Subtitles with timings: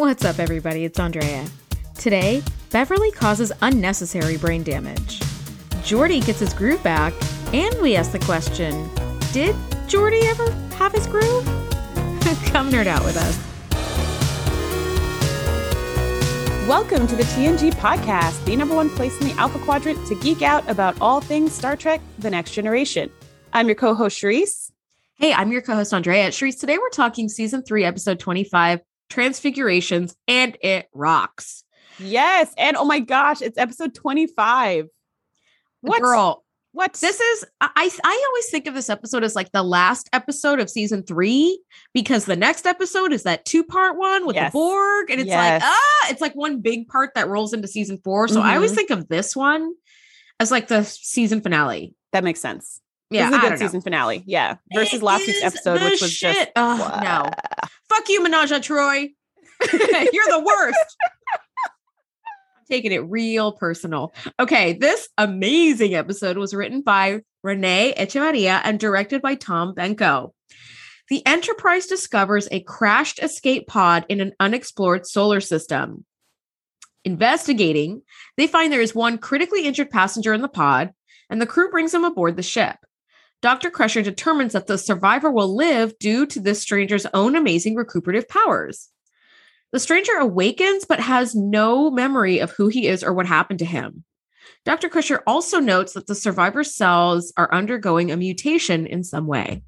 [0.00, 0.86] What's up, everybody?
[0.86, 1.44] It's Andrea.
[1.94, 5.20] Today, Beverly causes unnecessary brain damage.
[5.84, 7.12] Geordi gets his groove back,
[7.52, 8.88] and we ask the question
[9.34, 9.54] Did
[9.88, 11.44] Geordi ever have his groove?
[12.46, 13.36] Come nerd out with us.
[16.66, 20.40] Welcome to the TNG podcast, the number one place in the Alpha Quadrant to geek
[20.40, 23.10] out about all things Star Trek The Next Generation.
[23.52, 24.72] I'm your co host, Shereese.
[25.16, 26.28] Hey, I'm your co host, Andrea.
[26.28, 28.80] Shereese, today we're talking season three, episode 25
[29.10, 31.64] Transfigurations, and it rocks.
[31.98, 32.52] Yes.
[32.56, 34.86] And oh my gosh, it's episode 25.
[35.82, 36.00] What?
[36.00, 36.94] Girl, what?
[36.94, 40.70] This is I I always think of this episode as like the last episode of
[40.70, 41.60] season 3
[41.92, 44.52] because the next episode is that two-part one with yes.
[44.52, 45.62] the Borg and it's yes.
[45.62, 48.28] like ah it's like one big part that rolls into season 4.
[48.28, 48.46] So mm-hmm.
[48.46, 48.76] I always mm-hmm.
[48.76, 49.74] think of this one
[50.38, 51.94] as like the season finale.
[52.12, 52.80] That makes sense.
[53.10, 53.82] Yeah, this is a good season know.
[53.82, 54.22] finale.
[54.26, 56.34] Yeah, versus it last week's episode, which was shit.
[56.34, 57.30] just oh, no.
[57.88, 59.12] Fuck you, Menage a Troi.
[59.72, 60.96] You're the worst.
[61.34, 64.12] I'm taking it real personal.
[64.38, 70.32] Okay, this amazing episode was written by Renee Echevarria and directed by Tom Benko.
[71.08, 76.04] The Enterprise discovers a crashed escape pod in an unexplored solar system.
[77.04, 78.02] Investigating,
[78.36, 80.92] they find there is one critically injured passenger in the pod,
[81.28, 82.76] and the crew brings him aboard the ship.
[83.42, 83.70] Dr.
[83.70, 88.90] Crusher determines that the survivor will live due to this stranger's own amazing recuperative powers.
[89.72, 93.64] The stranger awakens but has no memory of who he is or what happened to
[93.64, 94.04] him.
[94.64, 94.88] Dr.
[94.88, 99.62] Crusher also notes that the survivor's cells are undergoing a mutation in some way.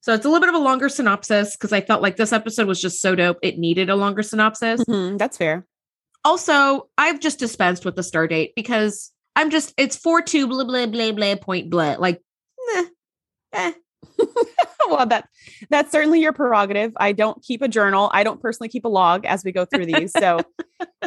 [0.00, 2.68] So it's a little bit of a longer synopsis because I felt like this episode
[2.68, 3.38] was just so dope.
[3.42, 4.84] It needed a longer synopsis.
[4.84, 5.66] Mm-hmm, that's fair.
[6.24, 10.64] Also, I've just dispensed with the star date because I'm just, it's 4 2 blah,
[10.64, 11.96] blah, blah, blah, point blah.
[11.98, 12.20] Like,
[13.52, 13.72] eh.
[14.88, 15.28] well, that
[15.70, 16.92] that's certainly your prerogative.
[16.96, 18.10] I don't keep a journal.
[18.12, 20.12] I don't personally keep a log as we go through these.
[20.12, 20.40] So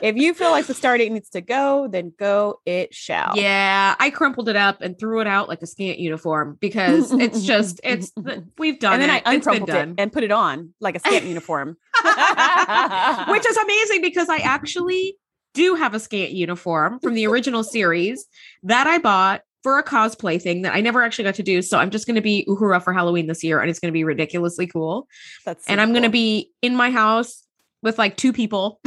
[0.01, 3.35] if you feel like the star date needs to go, then go it shall.
[3.35, 7.43] Yeah, I crumpled it up and threw it out like a skant uniform because it's
[7.43, 8.11] just it's
[8.57, 9.23] we've done and then it.
[9.25, 11.77] I uncrumpled it and put it on like a skant uniform,
[13.29, 15.17] which is amazing because I actually
[15.53, 18.25] do have a skant uniform from the original series
[18.63, 21.61] that I bought for a cosplay thing that I never actually got to do.
[21.61, 23.97] So I'm just going to be Uhura for Halloween this year and it's going to
[23.97, 25.07] be ridiculously cool.
[25.45, 25.95] That's so and I'm cool.
[25.95, 27.43] going to be in my house
[27.81, 28.79] with like two people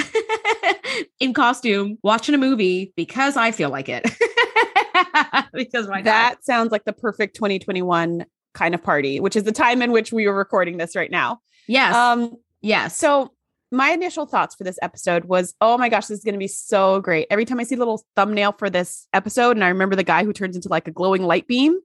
[1.20, 4.04] in costume watching a movie because I feel like it.
[5.52, 9.82] because my That sounds like the perfect 2021 kind of party, which is the time
[9.82, 11.40] in which we are recording this right now.
[11.66, 11.94] Yes.
[11.94, 12.96] Um yes.
[12.96, 13.32] So
[13.72, 16.46] my initial thoughts for this episode was, oh my gosh, this is going to be
[16.46, 17.26] so great.
[17.30, 20.24] Every time I see a little thumbnail for this episode, and I remember the guy
[20.24, 21.80] who turns into like a glowing light beam,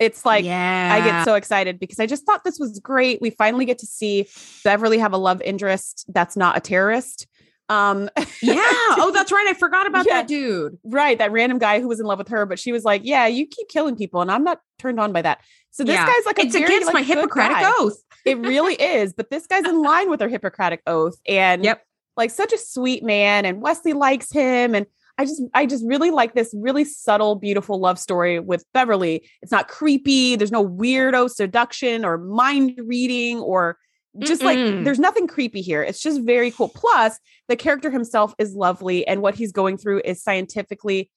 [0.00, 0.90] it's like yeah.
[0.92, 3.20] I get so excited because I just thought this was great.
[3.20, 4.28] We finally get to see
[4.64, 7.26] Beverly have a love interest that's not a terrorist.
[7.70, 8.10] Um,
[8.42, 8.58] yeah.
[8.98, 9.46] Oh, that's right.
[9.48, 10.18] I forgot about yeah.
[10.18, 10.76] that dude.
[10.84, 11.16] Right.
[11.16, 13.46] That random guy who was in love with her, but she was like, Yeah, you
[13.46, 15.40] keep killing people, and I'm not turned on by that.
[15.70, 16.06] So this yeah.
[16.06, 17.96] guy's like, it's very, against like, my Hippocratic oath.
[18.26, 19.12] it really is.
[19.12, 21.84] But this guy's in line with her Hippocratic oath, and yep,
[22.16, 23.44] like such a sweet man.
[23.44, 27.78] And Wesley likes him, and I just, I just really like this really subtle, beautiful
[27.78, 29.28] love story with Beverly.
[29.42, 30.34] It's not creepy.
[30.34, 33.78] There's no weirdo seduction or mind reading or
[34.18, 34.74] just Mm-mm.
[34.76, 35.82] like there's nothing creepy here.
[35.82, 36.68] It's just very cool.
[36.68, 41.10] Plus, the character himself is lovely, and what he's going through is scientifically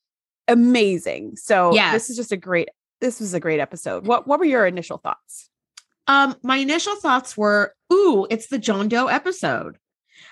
[0.47, 1.35] amazing.
[1.35, 2.69] So yeah, this is just a great.
[3.01, 4.05] This was a great episode.
[4.05, 5.49] What What were your initial thoughts?
[6.07, 9.77] Um, my initial thoughts were, "Ooh, it's the John Doe episode,"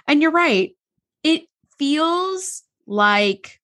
[0.08, 0.76] and you're right.
[1.24, 1.44] It
[1.80, 3.60] feels like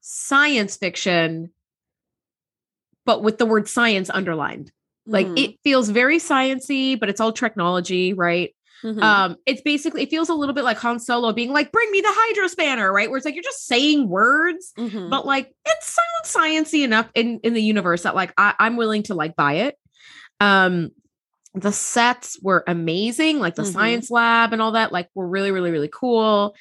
[0.00, 1.52] science fiction,
[3.04, 4.72] but with the word science underlined.
[5.06, 5.38] Like mm-hmm.
[5.38, 8.54] it feels very sciency, but it's all technology, right?
[8.84, 9.02] Mm-hmm.
[9.02, 12.00] Um, it's basically it feels a little bit like Han Solo being like, "Bring me
[12.00, 13.08] the Hydro Spanner," right?
[13.08, 15.08] Where it's like you're just saying words, mm-hmm.
[15.08, 19.04] but like it sounds sciency enough in in the universe that like I, I'm willing
[19.04, 19.78] to like buy it.
[20.40, 20.90] Um,
[21.54, 23.72] the sets were amazing, like the mm-hmm.
[23.72, 26.56] science lab and all that, like were really, really, really cool.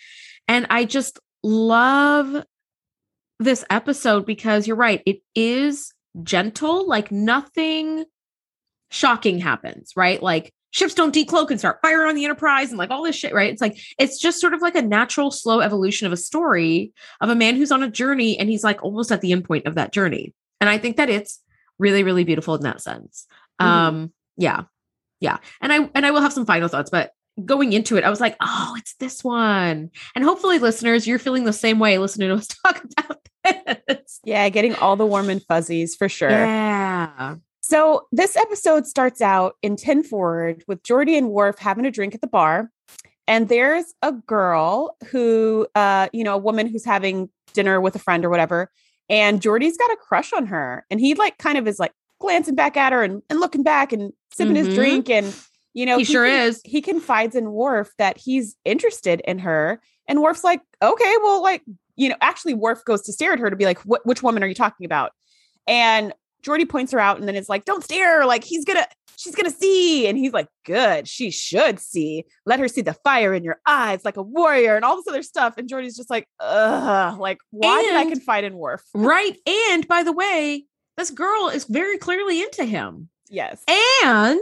[0.47, 2.44] And I just love
[3.40, 8.05] this episode because you're right, it is gentle, like nothing
[8.91, 10.22] shocking happens, right?
[10.22, 13.34] Like ships don't decloak and start firing on the Enterprise and like all this shit,
[13.34, 13.52] right?
[13.52, 17.29] It's like it's just sort of like a natural, slow evolution of a story of
[17.29, 19.76] a man who's on a journey and he's like almost at the end point of
[19.76, 20.34] that journey.
[20.59, 21.40] And I think that it's
[21.79, 23.26] really, really beautiful in that sense.
[23.59, 23.72] Mm-hmm.
[23.72, 24.64] Um, yeah.
[25.20, 25.37] Yeah.
[25.61, 27.11] And I and I will have some final thoughts, but
[27.44, 29.90] going into it, I was like, oh, it's this one.
[30.16, 34.20] And hopefully, listeners, you're feeling the same way listening to us talk about this.
[34.23, 36.29] Yeah, getting all the warm and fuzzies for sure.
[36.29, 37.35] Yeah.
[37.72, 42.14] So this episode starts out in 10 forward with Geordi and Worf having a drink
[42.14, 42.70] at the bar.
[43.29, 48.00] And there's a girl who, uh, you know, a woman who's having dinner with a
[48.00, 48.70] friend or whatever.
[49.08, 50.85] And Geordi's got a crush on her.
[50.91, 53.94] And he like kind of is like glancing back at her and, and looking back
[53.94, 54.66] and sipping Mhm.
[54.66, 55.09] his drink.
[55.09, 55.34] And,
[55.73, 56.62] you know, He sure con- is.
[56.66, 59.79] He confides in Worf that he's interested in her.
[60.09, 61.64] And Worf's like, okay, well, like,
[61.96, 64.47] you know, actually, Worf goes to stare at her to be like, which woman are
[64.47, 65.14] you talking about?
[65.68, 68.26] And Geordi points her out and then it's like, don't stare.
[68.26, 68.85] Like, he's gonna,
[69.16, 70.08] she's gonna see.
[70.08, 72.26] And he's like, good, she should see.
[72.46, 75.23] Let her see the fire in your eyes like a warrior and all this other
[75.23, 75.55] stuff.
[75.58, 78.82] And Geordi's just like, ugh, like, why did I And- confide in Worf?
[78.93, 79.38] Right.
[79.72, 80.66] And by the way,
[80.97, 83.09] this girl is very clearly into him.
[83.29, 83.64] Yes.
[84.03, 84.40] And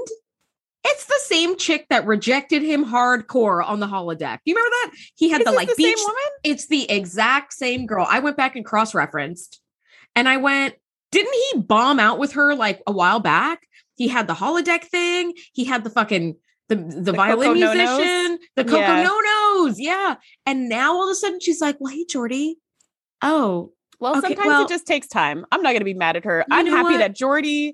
[0.86, 4.38] it's the same chick that rejected him hardcore on the holodeck.
[4.38, 4.92] Do you remember that?
[5.16, 5.98] He had Is the like the beach.
[5.98, 6.24] same woman?
[6.44, 8.06] It's the exact same girl.
[8.10, 9.62] I went back and cross referenced
[10.16, 10.76] and I went,
[11.12, 13.62] didn't he bomb out with her like a while back?
[13.96, 15.34] He had the holodeck thing.
[15.54, 16.36] He had the fucking
[16.70, 17.98] the the, violin Coco No-Nos?
[17.98, 19.04] musician, the Coco Yeah.
[19.04, 19.80] No Nos.
[19.80, 20.16] Yeah.
[20.46, 22.54] And now all of a sudden she's like, well, hey, Geordi.
[23.22, 25.46] Oh, Well, Okay, sometimes well- it just takes time.
[25.52, 26.46] I'm not going to be mad at her.
[26.50, 26.98] I'm happy what?
[27.00, 27.74] that Geordi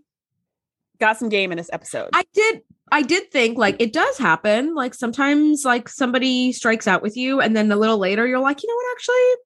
[0.99, 2.09] got some game in this episode.
[2.13, 2.61] I did
[2.91, 4.73] I did think like it does happen.
[4.75, 8.63] Like sometimes like somebody strikes out with you and then a little later you're like,
[8.63, 9.41] you know what, actually,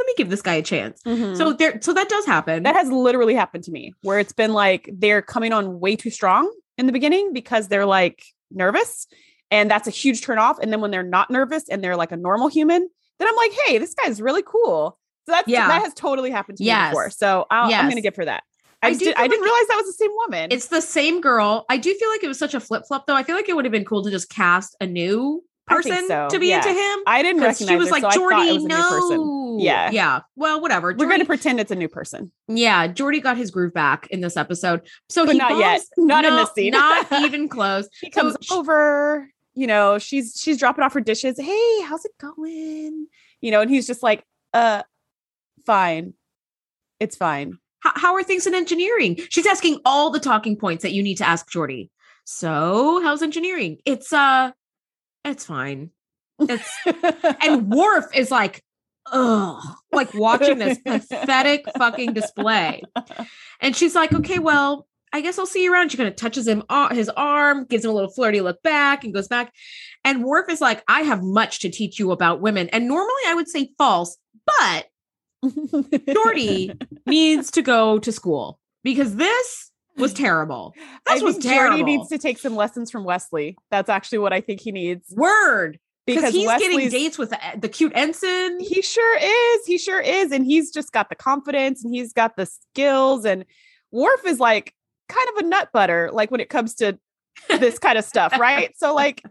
[0.00, 1.02] let me give this guy a chance.
[1.06, 1.36] Mhm.
[1.36, 2.62] So there so that does happen.
[2.62, 6.10] that has literally happened to me where it's been like they're coming on way too
[6.10, 9.06] strong in the beginning because they're like nervous
[9.50, 10.58] and that's a huge turn off.
[10.60, 12.88] And then when they're not nervous and they're like a normal human,
[13.18, 14.98] then I'm like, hey, this guy's really cool.
[15.26, 15.68] So that's Yeah.
[15.68, 16.90] that has totally happened to me Yes.
[16.90, 17.10] before.
[17.10, 18.42] So I'll, I'm going to give her that.
[18.82, 20.48] I, I did, feel I didn't realize that was the same woman.
[20.52, 21.66] it's the same girl.
[21.68, 23.14] I do feel like it was such a flip flop though.
[23.14, 26.06] I feel like it would have been cool to just cast a new I person
[26.08, 26.56] so, to be yeah.
[26.58, 26.98] into him.
[27.06, 28.74] I didn't recognize she was her, like, so I thought it Geordi, was a new
[28.76, 29.16] person.
[29.18, 29.58] no.
[29.60, 29.90] Yeah.
[29.90, 30.20] Yeah.
[30.36, 30.88] Well, whatever.
[30.96, 34.20] We're going to pretend it's a new person, yeah, Geordi got his groove back in
[34.20, 34.82] this episode.
[35.08, 35.82] So but he not yet.
[35.96, 36.70] bombs- Not in no, this scene.
[36.72, 37.88] not even close.
[38.00, 42.12] he So comes over you know she's she's dropping off her dishes hey how's it
[42.20, 43.08] going
[43.40, 44.22] you know and he's just like
[44.54, 44.80] uh
[45.66, 46.14] fine
[47.00, 49.18] it's fine How, how are things in engineering?
[49.28, 51.90] She's asking all the talking points that you need to ask Geordi.
[52.24, 53.78] So, how's engineering?
[53.84, 54.52] It's uh
[55.24, 55.90] it's fine.
[56.38, 56.70] It's
[57.44, 58.62] and Worf is like,
[59.12, 59.62] ugh,
[59.92, 62.82] like watching this pathetic fucking display.
[63.60, 65.90] And she's like, okay, well, I guess I'll see you around.
[65.90, 69.04] She kind of touches him on his arm, gives him a little flirty look back,
[69.04, 69.52] and goes back.
[70.04, 72.68] And Worf is like, I have much to teach you about women.
[72.70, 74.16] And normally I would say false,
[74.46, 74.86] but
[75.44, 80.74] Geordi needs to go to school because this was terrible.
[81.08, 83.56] I This was think Geordi needs to take some lessons from Wesley.
[83.70, 85.78] That's actually what I think he needs Word.
[86.06, 88.58] Because he's getting dates with the, the cute ensign.
[88.58, 89.66] he sure is.
[89.66, 93.24] He sure is, and he's just got the confidence and he's got the skills.
[93.24, 93.44] And
[93.92, 94.74] Worf is like
[95.08, 96.98] kind of a nut butter, like when it comes to
[97.48, 98.76] this kind of stuff, right?
[98.76, 99.22] So like.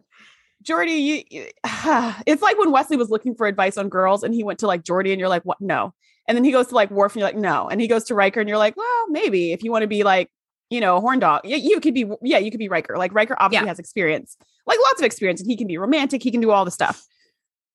[0.61, 1.47] Geordi, you, you-
[2.27, 4.83] it's like when Wesley was looking for advice on girls and he went to like
[4.83, 5.61] Geordi and you're like, what?
[5.61, 5.93] No.
[6.27, 7.69] And then he goes to like Worf and you're like, no.
[7.69, 10.03] And he goes to Riker and you're like, well, maybe if you want to be
[10.03, 10.29] like,
[10.69, 11.41] you know, a horn dog.
[11.43, 12.97] Yeah, you could be, yeah, you could be Riker.
[12.97, 13.69] Like Riker obviously Yeah.
[13.69, 16.65] has experience, like lots of experience, and he can be romantic, he can do all
[16.65, 17.03] the stuff.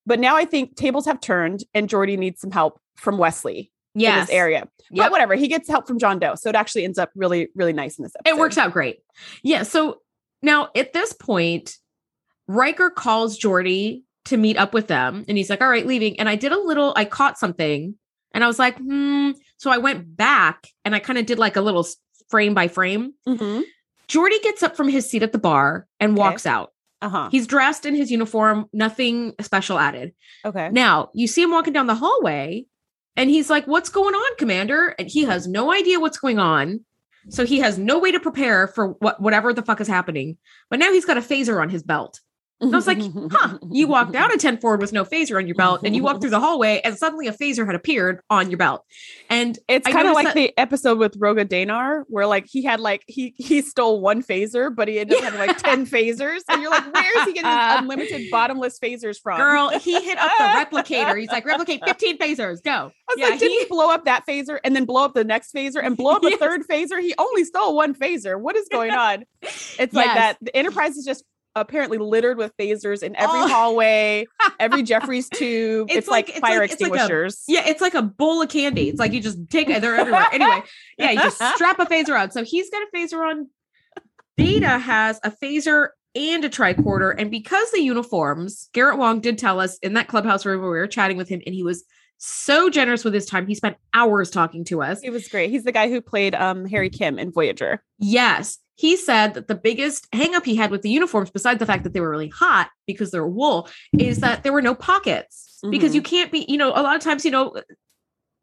[0.05, 4.01] But now I think tables have turned and Geordi needs some help from Wesley in
[4.01, 4.67] this area.
[4.91, 5.11] But Yep.
[5.11, 6.35] whatever, he gets help from John Doe.
[6.35, 8.35] So it actually ends up really, really nice in this episode.
[8.35, 8.99] It works out great.
[9.41, 9.63] Yeah.
[9.63, 10.01] So
[10.43, 11.77] now at this point,
[12.47, 15.25] Riker calls Geordi to meet up with them.
[15.27, 16.19] And he's like, all right, leaving.
[16.19, 17.95] And I did a little, I caught something
[18.33, 19.31] and I was like, hmm.
[19.57, 21.87] So I went back and I kind of did like a little
[22.29, 23.13] frame by frame.
[23.27, 23.63] Mhm.
[24.07, 26.19] Geordi gets up from his seat at the bar and Okay.
[26.19, 26.71] walks out.
[27.01, 27.29] Uh-huh.
[27.31, 30.13] He's dressed in his uniform, nothing special added.
[30.45, 30.69] Okay.
[30.71, 32.65] Now you see him walking down the hallway
[33.15, 34.95] and he's like, What's going on, Commander?
[34.99, 36.85] And he has no idea what's going on.
[37.29, 40.37] So he has no way to prepare for what whatever the fuck is happening.
[40.69, 42.19] But now he's got a phaser on his belt.
[42.61, 42.99] And I was like,
[43.31, 46.01] huh, you walked out of 10 forward with no phaser on your belt, and you
[46.01, 48.83] walked through the hallway, and suddenly a phaser had appeared on your belt.
[49.29, 52.79] And It's kind of like that- the episode with Roga Danar, where like he had
[52.79, 56.61] like he he stole one phaser, but he ended up having like ten phasers, and
[56.61, 59.37] you're like, where is he getting his unlimited bottomless phasers from?
[59.37, 60.43] girl, he hit up the
[60.79, 61.19] replicator.
[61.19, 62.71] He's like, replicate 15 phasers, go.
[62.71, 65.25] I was yeah, like, did he- blow up that phaser and then blow up the
[65.25, 66.39] next phaser and blow up a Yes.
[66.39, 67.01] third phaser?
[67.01, 68.39] He only stole one phaser.
[68.39, 69.25] What is going on?
[69.41, 70.37] It's like that.
[70.41, 73.47] The Enterprise is just apparently littered with phasers in every Oh.
[73.47, 74.25] hallway,
[74.59, 75.87] every Jefferies tube.
[75.89, 77.43] It's, It's like, like- it's fire like- it's like a- extinguishers.
[77.47, 78.89] Yeah, it's like a bowl of candy.
[78.89, 80.27] It's like you just take it, they're everywhere.
[80.31, 80.61] Anyway,
[80.97, 82.31] yeah, you just strap a phaser on.
[82.31, 83.47] So he's got a phaser on.
[84.37, 87.13] Data has a phaser and a tricorder.
[87.17, 90.77] And because the uniforms, Garrett Wang did tell us in that clubhouse room where we
[90.77, 91.83] were chatting with him, and he was
[92.17, 93.47] so generous with his time.
[93.47, 95.01] He spent hours talking to us.
[95.01, 95.49] He was great.
[95.51, 97.83] He's the guy who played um Harry Kim in Voyager.
[97.99, 98.57] Yes.
[98.75, 101.93] He said that the biggest hangup he had with the uniforms, besides the fact that
[101.93, 105.59] they were really hot because they're wool, is that there were no pockets.
[105.69, 105.95] Because Mhm.
[105.95, 107.55] you can't be, you know, a lot of times, you know,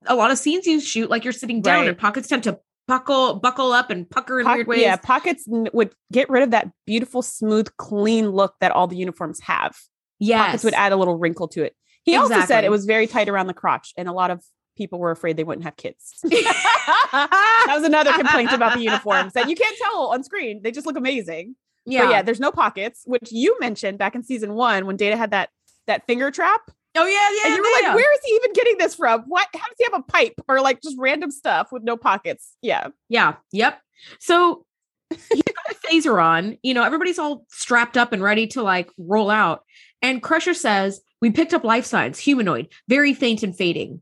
[0.06, 1.88] a lot of scenes you shoot like you're sitting down Right.
[1.88, 2.58] and pockets tend to
[2.88, 4.80] buckle buckle up and pucker in Pock- weird ways.
[4.80, 9.40] Yeah, pockets would get rid of that beautiful, smooth, clean look that all the uniforms
[9.42, 9.76] have.
[10.18, 10.46] yes.
[10.46, 11.76] Pockets would add a little wrinkle to it.
[12.04, 14.42] He also said it was very tight around the crotch, and a lot of
[14.76, 16.18] people were afraid they wouldn't have kids.
[16.22, 20.60] that was another complaint about the uniforms that you can't tell on screen.
[20.62, 21.56] They just look amazing.
[21.84, 22.04] yeah.
[22.04, 25.30] But yeah, there's no pockets, which you mentioned back in season one when Data had
[25.30, 25.50] that
[25.86, 26.60] that finger trap.
[26.94, 27.46] Oh yeah, yeah.
[27.46, 27.88] and you were yeah.
[27.88, 29.22] like, where is he even getting this from?
[29.22, 32.56] What how does he have a pipe or like just random stuff with no pockets?
[32.60, 32.88] Yeah.
[33.08, 33.36] Yeah.
[33.52, 33.80] Yep.
[34.18, 34.66] So
[35.10, 36.58] he's got a phaser on.
[36.62, 39.64] You know, everybody's all strapped up and ready to like roll out.
[40.02, 44.00] And Crusher says, "We picked up life signs, humanoid, very faint and fading."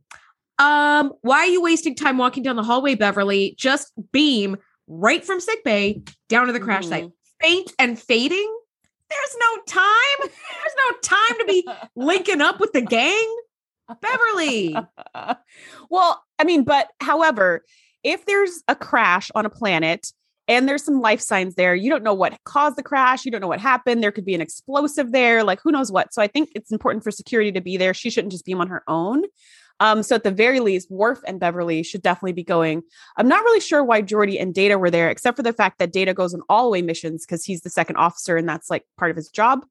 [0.61, 3.55] Um, why are you wasting time walking down the hallway, Beverly?
[3.59, 7.05] Just beam right from sick bay down to the crash site.
[7.05, 7.13] Mhm.
[7.41, 8.57] Faint and fading.
[9.09, 10.19] There's no time.
[10.21, 13.37] There's no time to be linking up with the gang.
[14.01, 14.77] Beverly.
[15.91, 17.65] well, I mean, but however,
[18.05, 20.13] if there's a crash on a planet
[20.47, 23.41] and there's some life signs there, you don't know what caused the crash, you don't
[23.41, 24.03] know what happened.
[24.03, 26.13] There could be an explosive there, like who knows what.
[26.13, 27.95] So I think it's important for security to be there.
[27.95, 29.25] She shouldn't just beam on her own.
[29.81, 32.83] Um, so at the very least, Worf and Beverly should definitely be going.
[33.17, 35.91] I'm not really sure why Geordi and Data were there, except for the fact that
[35.93, 39.11] Data goes on all away missions because he's the second officer and that's like part
[39.11, 39.65] of his job.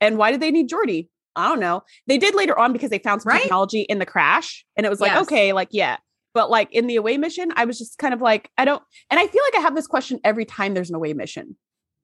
[0.00, 1.08] And why did they need Geordi?
[1.36, 1.82] I don't know.
[2.06, 3.42] They did later on because they found some Right?
[3.42, 5.22] technology in the crash, and it was like, Yes.
[5.22, 5.96] okay, like yeah.
[6.34, 9.18] But like in the away mission, I was just kind of like, I don't, and
[9.18, 11.56] I feel like I have this question every time there's an away mission.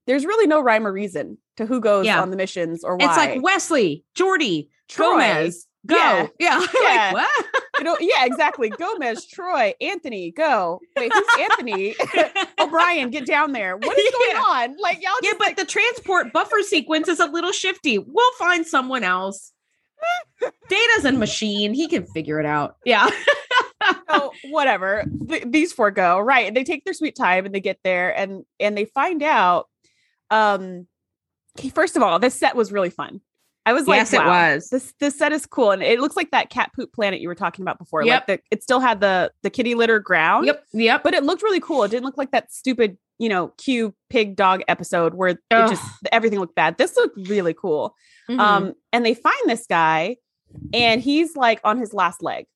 [0.06, 2.20] There's really no rhyme or reason to who goes Yeah.
[2.22, 3.04] on the missions or why.
[3.06, 4.96] It's like Wesley, Geordi, Troi.
[4.98, 5.96] Gomez, go.
[5.96, 6.26] Yeah.
[6.38, 6.66] Yeah.
[6.82, 7.12] Yeah.
[7.14, 7.46] like, what?
[7.78, 8.70] you know, yeah, exactly.
[8.70, 10.80] Gomez, Troi, Anthony, go.
[10.96, 11.94] Wait, who's Anthony?
[12.60, 13.76] O'Brien, get down there.
[13.76, 14.42] What is going Yeah.
[14.42, 14.76] on?
[14.78, 17.98] Like y'all yeah, but the transport buffer sequence is a little shifty.
[17.98, 19.52] We'll find someone else.
[20.68, 21.74] Data's a machine.
[21.74, 22.76] He can figure it out.
[22.84, 23.08] Yeah.
[24.08, 25.04] oh, whatever.
[25.28, 26.52] Th- these four go right.
[26.52, 29.68] They take their sweet time and they get there and and they find out.
[30.30, 30.86] Um,
[31.74, 33.20] first of all, this set was really fun.
[33.64, 34.68] I was like, yes, it was.
[34.70, 37.34] This this set is cool, and it looks like that cat poop planet you were
[37.34, 38.04] talking about before.
[38.04, 38.24] Yep.
[38.28, 40.46] Like the, it still had the the kitty litter ground.
[40.46, 40.64] Yep.
[40.72, 41.02] Yep.
[41.04, 41.84] but it looked really cool.
[41.84, 45.84] It didn't look like that stupid, you know, Q pig dog episode where it just
[46.10, 46.76] everything looked bad.
[46.76, 47.94] This looked really cool.
[48.28, 48.40] Mhm.
[48.40, 50.16] Um, and they find this guy,
[50.74, 52.46] and he's like on his last leg,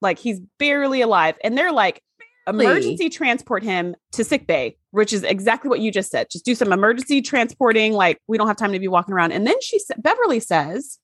[0.00, 2.02] like he's barely alive, and they're like.
[2.46, 6.28] Emergency transport him to sick bay, which is exactly what you just said.
[6.30, 7.92] Just do some emergency transporting.
[7.92, 9.32] Like we don't have time to be walking around.
[9.32, 10.98] And then she said, Beverly says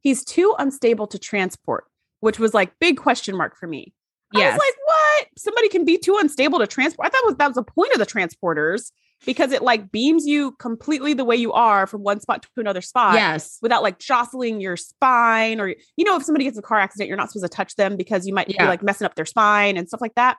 [0.00, 1.84] he's too unstable to transport,
[2.20, 3.92] which was like big question mark for me.
[4.34, 4.54] I yes.
[4.54, 5.28] was like, what?
[5.36, 7.06] Somebody can be too unstable to transport.
[7.06, 8.90] I thought was that was the point of the transporters
[9.24, 12.80] because it like beams you completely the way you are from one spot to another
[12.80, 13.58] spot yes.
[13.62, 17.16] without like jostling your spine or you know if somebody gets a car accident you're
[17.16, 19.88] not supposed to touch them because you might be like messing up their spine and
[19.88, 20.38] stuff like that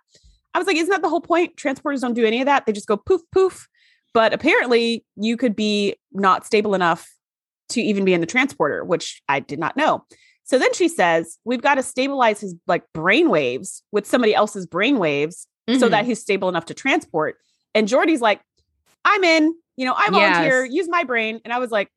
[0.54, 1.56] i was like isn't that the whole point?
[1.56, 2.66] Transporters don't do any of that.
[2.66, 3.68] They just go poof poof.
[4.14, 7.10] But apparently you could be not stable enough
[7.70, 10.06] to even be in the transporter which i did not know.
[10.44, 14.66] So then she says we've got to stabilize his like brain waves with somebody else's
[14.68, 15.48] brain waves
[15.80, 15.92] so Mhm.
[15.92, 17.38] that he's stable enough to transport.
[17.74, 18.42] And Geordi's like
[19.06, 19.56] i'm in.
[19.78, 20.66] You know i volunteer.
[20.66, 20.74] Yes.
[20.74, 21.40] use my brain.
[21.44, 21.90] And i was like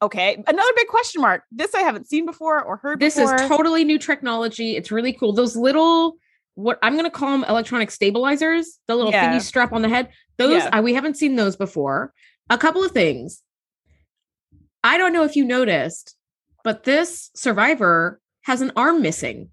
[0.00, 0.42] okay.
[0.46, 1.42] Another big question mark.
[1.50, 3.34] This i haven't seen before or heard this before.
[3.36, 4.76] is totally new technology.
[4.76, 5.32] It's really cool.
[5.32, 6.16] Those little
[6.54, 9.32] what I'm going to call them electronic stabilizers, the little Yeah.
[9.32, 10.08] thingy strap on the head.
[10.38, 10.70] Those Yeah.
[10.72, 12.12] I, we haven't seen those before.
[12.50, 13.42] A couple of things.
[14.84, 16.16] I don't know if you noticed,
[16.64, 19.48] but this survivor has an arm missing.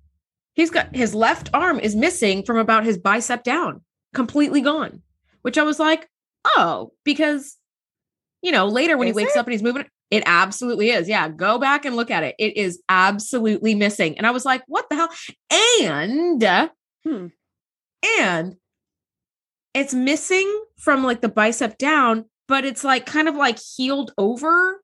[0.55, 3.81] He's got his left arm is missing from about his bicep down,
[4.13, 5.01] completely gone.
[5.41, 6.09] Which I was like,
[6.43, 7.55] oh, because
[8.41, 9.39] you know, later when Is he wakes it?
[9.39, 11.07] up and he's moving, it absolutely is.
[11.07, 12.35] Yeah, go back and look at it.
[12.39, 14.17] It is absolutely missing.
[14.17, 15.09] And I was like, what the hell?
[15.81, 16.41] And
[17.03, 17.27] Hmm.
[18.19, 18.55] and
[19.73, 24.81] it's missing from like the bicep down, but it's like kind of like healed over.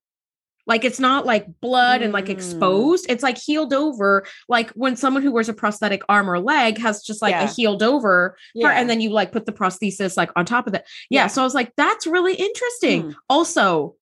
[0.67, 2.31] Like it's not like blood and like Mm.
[2.31, 3.05] exposed.
[3.09, 4.25] It's like healed over.
[4.49, 7.83] Like when someone who wears a prosthetic arm or leg has just like a healed
[7.83, 8.67] over yeah.
[8.67, 10.83] part, and then you like put the prosthesis like on top of it.
[11.09, 11.27] Yeah, Yeah.
[11.27, 13.01] So I was like, that's really interesting.
[13.03, 13.11] Hmm.
[13.29, 13.95] Also,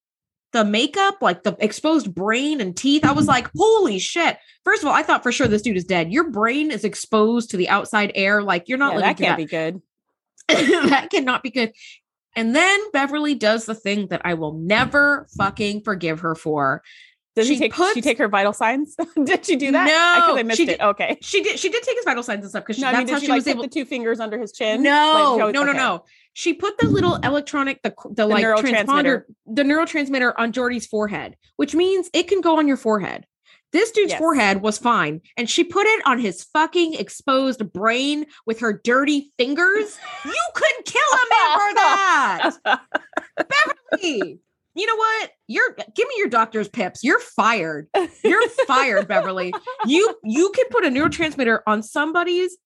[0.54, 4.38] the makeup, like the exposed brain and teeth, I was like, holy shit.
[4.64, 6.14] First of all, I thought for sure this dude is dead.
[6.14, 8.42] Your brain is exposed to the outside air.
[8.42, 9.82] Like you're not Yeah, that can't be good
[10.48, 10.86] that.
[10.90, 11.74] that cannot be good.
[12.36, 16.82] And then Beverly does the thing that I will never fucking forgive her for.
[17.36, 18.96] Does She she take puts- she take her vital signs?
[19.24, 19.86] did she do that?
[19.88, 20.80] No, because I missed she it.
[20.80, 21.18] Okay.
[21.22, 21.58] She did.
[21.58, 23.22] She did take his vital signs and stuff because No, I that's mean, how did
[23.22, 23.64] she, she, like was put able.
[23.64, 24.84] the two fingers under his chin?
[24.84, 25.78] No, Like, no, no, okay.
[25.80, 26.06] no.
[26.34, 31.74] She put the little electronic, the the, like transponder, the neurotransmitter on Geordi's forehead, which
[31.76, 33.26] means it can go on your forehead.
[33.72, 34.20] This dude's Yes.
[34.20, 39.32] forehead was fine, and she put it on his fucking exposed brain with her dirty
[39.40, 39.98] fingers.
[40.26, 42.80] You couldn't kill a man for that,
[43.92, 44.40] Beverly.
[44.76, 45.30] You know what?
[45.48, 47.04] You're give me your doctor's pips.
[47.04, 47.88] You're fired.
[48.24, 49.54] You're fired, Beverly.
[49.86, 52.58] You you can put a neurotransmitter on somebody's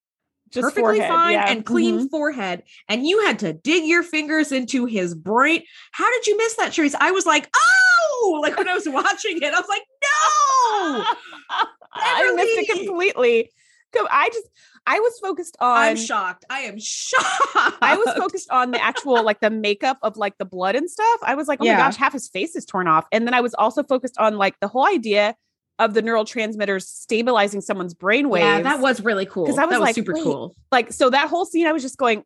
[0.51, 1.49] Just perfectly forehead, fine yeah.
[1.49, 2.09] and clean Mhm.
[2.09, 5.63] forehead, and you had to dig your fingers into his brain.
[5.91, 6.95] How did you miss that, Therese?
[6.99, 11.03] I was like, oh, like when I was watching it, I was like, no.
[11.93, 13.51] I missed it completely.
[13.97, 14.47] Co- I just
[14.85, 16.45] I was focused on I'm shocked.
[16.49, 17.77] I am shocked.
[17.81, 21.19] I was focused on the actual like the makeup of like the blood and stuff.
[21.23, 21.73] I was like, oh Yeah.
[21.73, 23.05] my gosh, half his face is torn off.
[23.11, 25.35] And then I was also focused on like the whole idea
[25.79, 28.43] of the neurotransmitters stabilizing someone's brain waves.
[28.45, 29.45] Yeah, that was really cool.
[29.45, 30.55] 'Cause I was that was like, super wait, cool.
[30.71, 32.23] like so that whole scene, I was just going,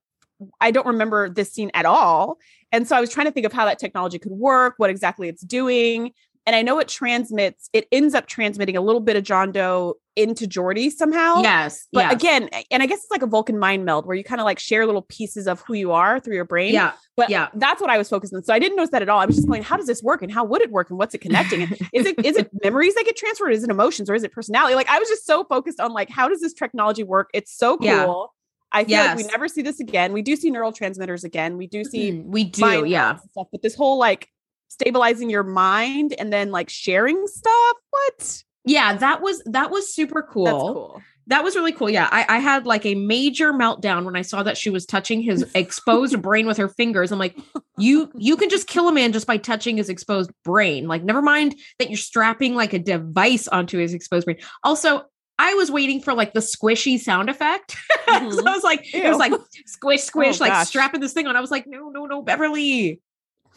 [0.60, 2.38] I don't remember this scene at all.
[2.72, 5.28] And so I was trying to think of how that technology could work, what exactly
[5.28, 6.12] it's doing.
[6.46, 9.96] And I know it transmits, it ends up transmitting a little bit of John Doe
[10.16, 11.42] into Geordi somehow.
[11.42, 11.88] Yes.
[11.94, 12.14] But yes.
[12.14, 14.60] again, and I guess it's like a Vulcan mind meld where you kind of like
[14.60, 16.74] share little pieces of who you are through your brain.
[16.74, 16.94] yeah.
[17.16, 17.50] But yeah.
[17.54, 18.44] that's what I was focused on.
[18.44, 19.20] So I didn't notice that at all.
[19.20, 21.14] I was just going, how does this work and how would it work and what's
[21.14, 21.62] it connecting?
[21.62, 23.52] And is it is it memories that get transferred?
[23.52, 24.76] Is it emotions or is it personality?
[24.76, 27.30] Like I was just so focused on like how does this technology work?
[27.34, 27.86] It's so cool.
[27.86, 28.26] Yeah.
[28.74, 30.14] I feel like we never see this again.
[30.14, 31.58] We do see neurotransmitters again.
[31.58, 32.86] We do see Mm, we do.
[32.86, 33.18] Yeah.
[33.32, 34.30] stuff, but this whole like
[34.72, 37.76] stabilizing your mind and then like sharing stuff.
[37.90, 38.44] What?
[38.66, 38.96] Yeah.
[38.96, 40.46] That was that was super cool.
[40.46, 41.02] That's cool.
[41.28, 41.90] That was really cool.
[41.90, 42.10] Yeah.
[42.12, 45.46] I, I had like a major meltdown when I saw that she was touching his
[45.56, 47.12] exposed brain with her fingers.
[47.12, 47.38] I'm like,
[47.78, 50.88] you you can just kill a man just by touching his exposed brain.
[50.88, 54.38] Like, never mind that you're strapping like a device onto his exposed brain.
[54.64, 55.04] Also,
[55.40, 57.72] I was waiting for like the squishy sound effect.
[58.08, 58.46] so Mhm.
[58.48, 59.32] I was like, it was like
[59.66, 60.68] squish, squish, Oh, like gosh.
[60.68, 61.36] strapping this thing on.
[61.36, 63.00] I was like, no, no, no, Beverly.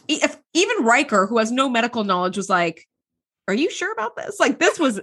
[0.09, 2.87] If even Riker, who has no medical knowledge, was like,
[3.49, 4.39] Are you sure about this?
[4.41, 5.01] Like, this was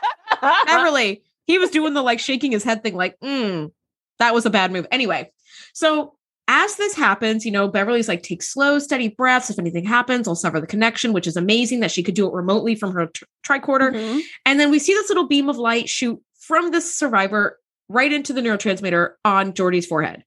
[0.66, 3.70] Beverly, he was doing the like shaking his head thing, like, mm,
[4.18, 4.86] that was a bad move.
[4.90, 5.30] Anyway,
[5.72, 6.14] so
[6.46, 9.48] as this happens, you know, Beverly's like, take slow, steady breaths.
[9.48, 12.34] If anything happens, I'll sever the connection, which is amazing that she could do it
[12.34, 13.92] remotely from her tr- tricorder.
[13.94, 14.20] Mhm.
[14.44, 18.34] And then we see this little beam of light shoot from this survivor right into
[18.34, 20.24] the neurotransmitter on Geordi's forehead.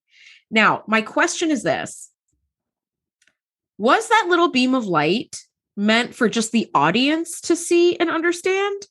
[0.50, 2.10] Now, my question is this
[3.78, 5.38] Was that little beam of light
[5.76, 8.88] meant for just the audience to see and understand?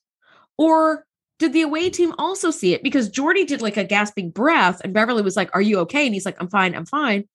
[0.57, 1.05] Or
[1.39, 2.83] did the away team also see it?
[2.83, 6.05] Because Geordi did like a gasping breath and Beverly was like, Are you okay?
[6.05, 7.25] And he's like, I'm fine, I'm fine.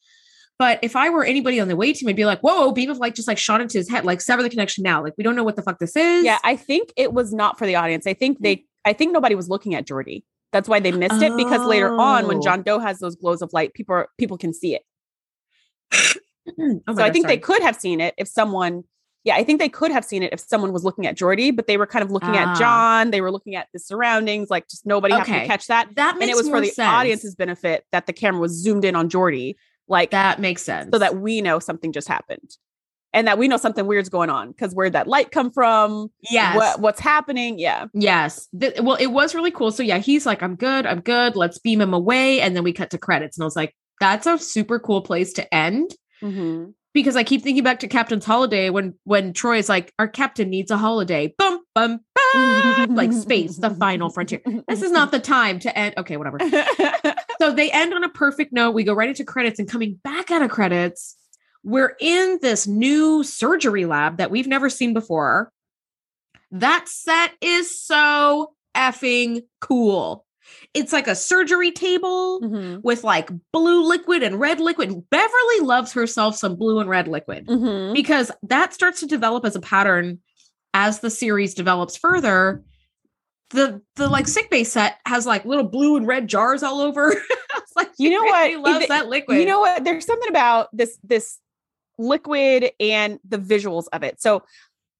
[0.58, 2.98] But if I were anybody on the away team, I'd be like, Whoa, beam of
[2.98, 5.02] light just like shot into his head, like sever the connection now.
[5.02, 6.24] Like, we don't know what the fuck this is.
[6.24, 8.06] Yeah, I think it was not for the audience.
[8.06, 8.66] I think they mm-hmm.
[8.84, 10.24] I think nobody was looking at Geordi.
[10.52, 12.40] That's why they missed it because later on when Oh.
[12.42, 14.82] John Doe has those glows of light, people are, people can see it.
[16.58, 17.36] Oh so I think sorry.
[17.36, 18.84] they could have seen it if someone
[19.24, 21.68] yeah, I think they could have seen it if someone was looking at Geordi, but
[21.68, 22.50] they were kind of looking Ah.
[22.50, 23.12] at John.
[23.12, 25.94] They were looking at the surroundings, like just nobody happened to catch that.
[25.94, 26.88] that And it was for the sense.
[26.92, 29.54] audience's benefit that the camera was zoomed in on Geordi,
[29.86, 30.90] like That makes sense.
[30.92, 32.56] so that we know something just happened.
[33.12, 36.10] And that we know something weird's going on because where'd that light come from?
[36.28, 37.60] yes, What, what's happening?
[37.60, 37.86] Yeah.
[37.94, 38.48] yes.
[38.58, 39.70] Th- well, it was really cool.
[39.70, 41.36] So yeah, he's like, "I'm good, I'm good.
[41.36, 44.26] Let's beam him away," and then we cut to credits, and I was like, "That's
[44.26, 46.70] a super cool place to end." Mm-hmm.
[46.94, 50.50] Because I keep thinking back to Captain's Holiday when when Troi is like, "Our captain
[50.50, 52.94] needs a holiday." Bum bum bum.
[52.94, 54.42] like space, the final frontier.
[54.68, 55.94] This is not the time to end.
[55.96, 56.38] Okay, whatever.
[57.42, 58.70] So they end on a perfect note.
[58.70, 61.16] We go right into credits and coming back out of credits,
[61.64, 65.50] we're in this new surgery lab that we've never seen before.
[66.52, 70.24] That set is so effing cool.
[70.74, 72.82] It's like a surgery table Mhm.
[72.82, 75.08] with like blue liquid and red liquid.
[75.10, 77.92] Beverly loves herself some blue and red liquid Mhm.
[77.92, 80.20] because that starts to develop as a pattern
[80.72, 82.62] as the series develops further.
[83.50, 87.10] The the like sick bay set has like little blue and red jars all over.
[87.56, 88.70] it's like You know really what?
[88.72, 89.38] loves If- that liquid.
[89.38, 89.84] You know what?
[89.84, 91.38] There's something about this this
[91.98, 94.22] liquid and the visuals of it.
[94.22, 94.42] So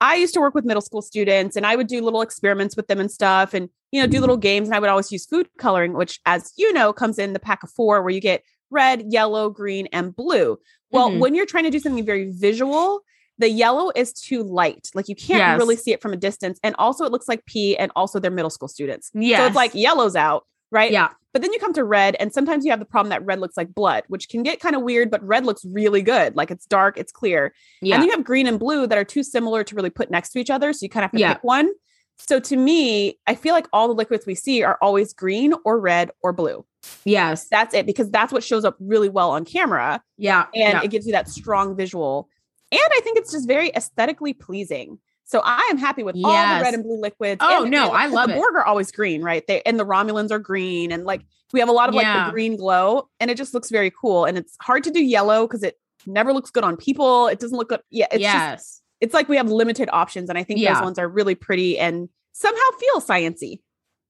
[0.03, 2.89] I used to work with middle school students and I would do little experiments with
[2.89, 5.49] them and stuff and you know do little games and I would always use food
[5.59, 9.05] coloring which as you know comes in the pack of 4 where you get red,
[9.11, 10.59] yellow, green and blue.
[10.91, 11.19] Well, Mhm.
[11.21, 13.01] when you're trying to do something very visual,
[13.39, 14.89] the yellow is too light.
[14.95, 15.59] Like you can't Yes.
[15.59, 18.31] really see it from a distance and also it looks like pee and also they're
[18.31, 19.11] middle school students.
[19.15, 19.41] Yes.
[19.41, 20.91] So it's like yellow's out, right?
[20.91, 21.11] yeah.
[21.33, 23.57] But then you come to red, and sometimes you have the problem that red looks
[23.57, 26.37] like blood, which can get kind of weird, but red looks really good.
[26.37, 27.55] Like it's dark, it's clear.
[27.81, 27.97] Yeah.
[27.97, 30.39] And you have green and blue that are too similar to really put next to
[30.39, 30.73] each other.
[30.73, 31.35] So you kind of have to Yeah.
[31.35, 31.71] pick one.
[32.19, 35.81] So to me, I feel like all the liquids we see are always green or
[35.81, 36.65] red or blue.
[37.05, 37.47] yes.
[37.49, 40.47] That's it, because that's what shows up really well on camera Yeah.
[40.55, 40.83] and yeah.
[40.83, 42.29] it gives you that strong visual.
[42.71, 44.99] And I think it's just very aesthetically pleasing.
[45.33, 47.39] So I am happy with all the red and blue liquids.
[47.43, 48.37] Oh, And, no, know, I love the it.
[48.37, 49.43] Borg are always green, right?
[49.47, 51.23] They and the Romulans are green, and like
[51.55, 54.27] we have a lot of like the green glow, and it just looks very cool.
[54.27, 57.29] And it's hard to do yellow because it never looks good on people.
[57.29, 57.81] It doesn't look good.
[57.89, 58.83] Yeah, it's just yes.
[59.01, 60.75] it's like we have limited options, and I think Yeah.
[60.75, 63.61] those ones are really pretty and somehow feel sciency.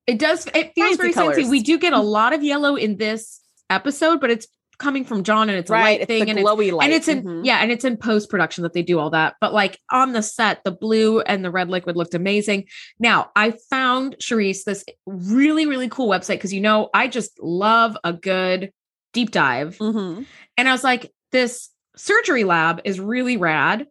[0.08, 0.48] It does.
[0.48, 1.48] It feels Fancy very colors.
[1.48, 2.04] We do get a mm.
[2.04, 4.48] lot of yellow in this episode, but it's
[4.82, 5.82] coming from John and it's a right?
[5.82, 6.84] light It's thing and it's glowy light.
[6.84, 7.44] and it's in Mhm.
[7.44, 9.36] yeah, and it's in post production that they do all that.
[9.40, 12.64] But like on the set, the blue and the red liquid looked amazing.
[12.98, 17.96] Now I found Shereese this really really cool website because you know I just love
[18.04, 18.72] a good
[19.14, 20.26] deep dive, Mhm.
[20.56, 23.86] and I was like, this surgery lab is really rad.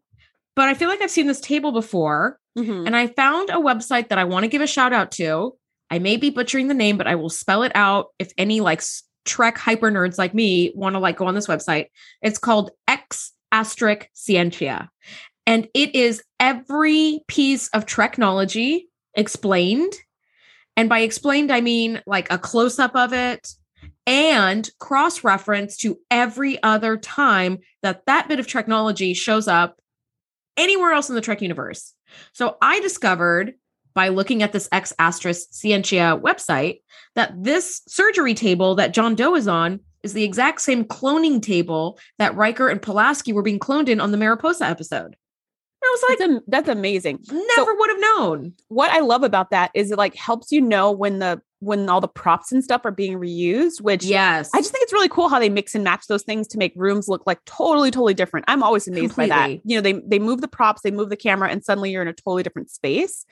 [0.55, 2.85] But I feel like I've seen this table before, Mhm.
[2.85, 5.53] and I found a website that I want to give a shout out to.
[5.89, 8.81] I may be butchering the name, but I will spell it out if any like
[9.25, 11.87] Trek hyper nerds like me want to like go on this website.
[12.21, 14.89] It's called X Asterisk Scientia.
[15.45, 19.93] And it is every piece of technology explained.
[20.77, 23.49] And by explained, I mean like a close up of it
[24.07, 29.79] and cross reference to every other time that that bit of technology shows up
[30.57, 31.93] anywhere else in the Trek universe.
[32.33, 33.53] So I discovered
[33.93, 36.81] by looking at this ex asterisk Scientia website
[37.15, 41.99] that this surgery table that John Doe is on is the exact same cloning table
[42.17, 45.15] that Riker and Pulaski were being cloned in on the Mariposa episode.
[45.83, 47.19] And I was like, That's, am- that's amazing.
[47.57, 48.53] never would have known.
[48.67, 52.01] what I love about that is it like helps you know when the when all
[52.01, 54.49] the props and stuff are being reused, which Yes.
[54.55, 56.73] I just think it's really cool how they mix and match those things to make
[56.75, 58.45] rooms look like totally, totally different.
[58.47, 59.51] I'm always amazed by that.
[59.63, 62.07] You know, they they move the props, they move the camera, and suddenly you're in
[62.07, 63.25] a totally different space.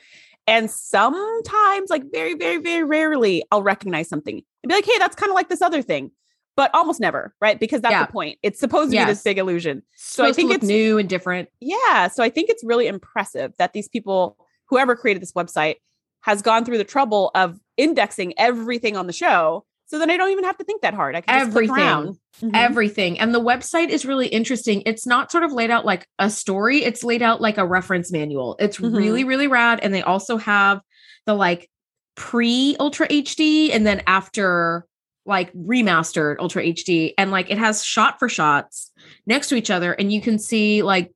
[0.50, 5.16] And sometimes, like very, very, very rarely, I'll recognize something and be like, hey, that's
[5.16, 6.12] kind of like this other thing.
[6.58, 7.58] But almost never, right?
[7.60, 8.06] Because that's Yeah.
[8.06, 8.38] the point.
[8.44, 9.84] It's supposed to be this big illusion.
[9.96, 11.48] so I think it's- new and different.
[11.62, 12.10] Yeah.
[12.10, 14.36] So I think it's really impressive that these people,
[14.68, 15.76] whoever created this website,
[16.22, 19.66] has gone through the trouble of indexing everything on the show.
[19.90, 21.16] So then I don't even have to think that hard.
[21.16, 21.76] I can Everything.
[21.76, 22.18] around.
[22.42, 22.52] Mhm.
[22.54, 23.20] Everything.
[23.20, 24.84] And the website is really interesting.
[24.86, 28.12] It's not sort of laid out like a story, it's laid out like a reference
[28.12, 28.56] manual.
[28.60, 28.96] It's Mhm.
[28.96, 29.80] really, really rad.
[29.82, 30.82] And they also have
[31.26, 31.70] the like
[32.16, 34.86] pre Ultra HD and then after
[35.26, 37.14] like remastered Ultra HD.
[37.18, 38.92] And like it has shot for shots
[39.26, 39.94] next to each other.
[39.94, 41.12] And you can see like,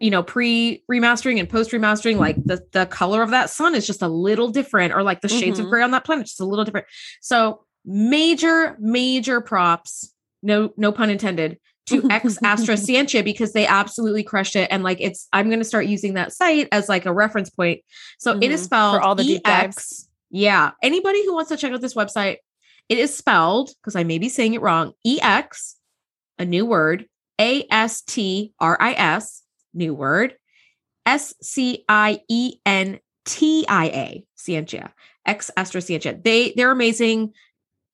[0.00, 3.86] you know, pre remastering and post remastering, like the, the color of that sun is
[3.86, 5.70] just a little different, or like the shades of Mhm.
[5.70, 6.86] gray on that planet, just a little different.
[7.20, 10.12] So major, major props,
[10.42, 14.68] no, no pun intended, to X Astra Scientia because they absolutely crushed it.
[14.72, 17.80] And like it's, I'm going to start using that site as like a reference point.
[18.18, 18.64] So it is Mhm.
[18.64, 19.40] spelled For all the.
[19.44, 20.08] EX.
[20.30, 20.72] Yeah.
[20.82, 22.38] Anybody who wants to check out this website,
[22.88, 24.92] it is spelled because I may be saying it wrong.
[25.06, 25.76] EX,
[26.38, 27.06] a new word,
[27.40, 29.42] A S T R I S,
[29.76, 30.34] new word,
[31.04, 34.92] S C I E N T I A, Scientia,
[35.24, 36.20] X Astra Scientia.
[36.22, 37.32] They they're amazing.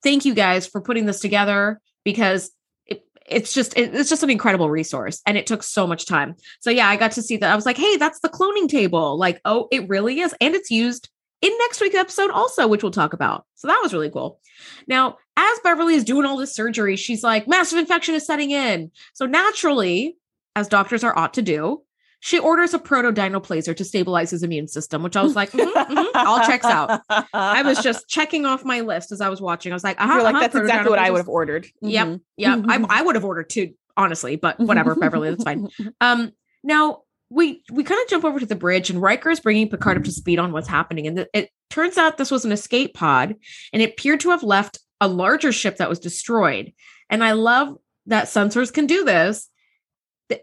[0.02, 2.50] Thank you guys for putting this together because
[2.86, 6.34] it, it's just it- it's just an incredible resource and it took so much time.
[6.60, 7.52] So yeah, I got to see that.
[7.52, 9.16] I was like, hey, that's the cloning table.
[9.18, 11.08] Like, oh, it really is, and it's used
[11.40, 13.44] in next week's episode also, which we'll talk about.
[13.56, 14.40] So that was really cool.
[14.86, 18.90] Now, as Beverly is doing all this surgery, she's like, massive infection is setting in.
[19.14, 20.16] So naturally,
[20.56, 21.82] as doctors are ought to do,
[22.20, 26.06] she orders a protodynoplaser to stabilize his immune system, which I was like, mhm, mhm,
[26.14, 27.00] all checks out.
[27.34, 29.72] I was just checking off my list as I was watching.
[29.72, 31.66] I was like, uh-huh, You're like, uh-huh, that's exactly what I would have ordered.
[31.80, 32.06] Yep.
[32.06, 32.20] Mhm.
[32.36, 35.68] Yeah, I, I would have ordered two, honestly, but whatever, Beverly, that's fine.
[36.00, 39.68] Um, now we we kind of jump over to the bridge, and Riker is bringing
[39.68, 42.52] Picard up to speed on what's happening, and th- it turns out this was an
[42.52, 43.34] escape pod,
[43.72, 46.72] and it appeared to have left a larger ship that was destroyed.
[47.10, 49.48] And I love that sensors can do this.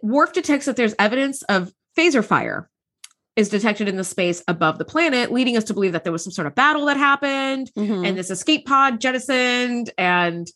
[0.02, 2.70] Worf detects that there's evidence of phaser fire
[3.36, 6.24] is detected in the space above the planet, leading us to believe that there was
[6.24, 8.06] some sort of battle that happened Mhm.
[8.08, 10.48] and this escape pod jettisoned and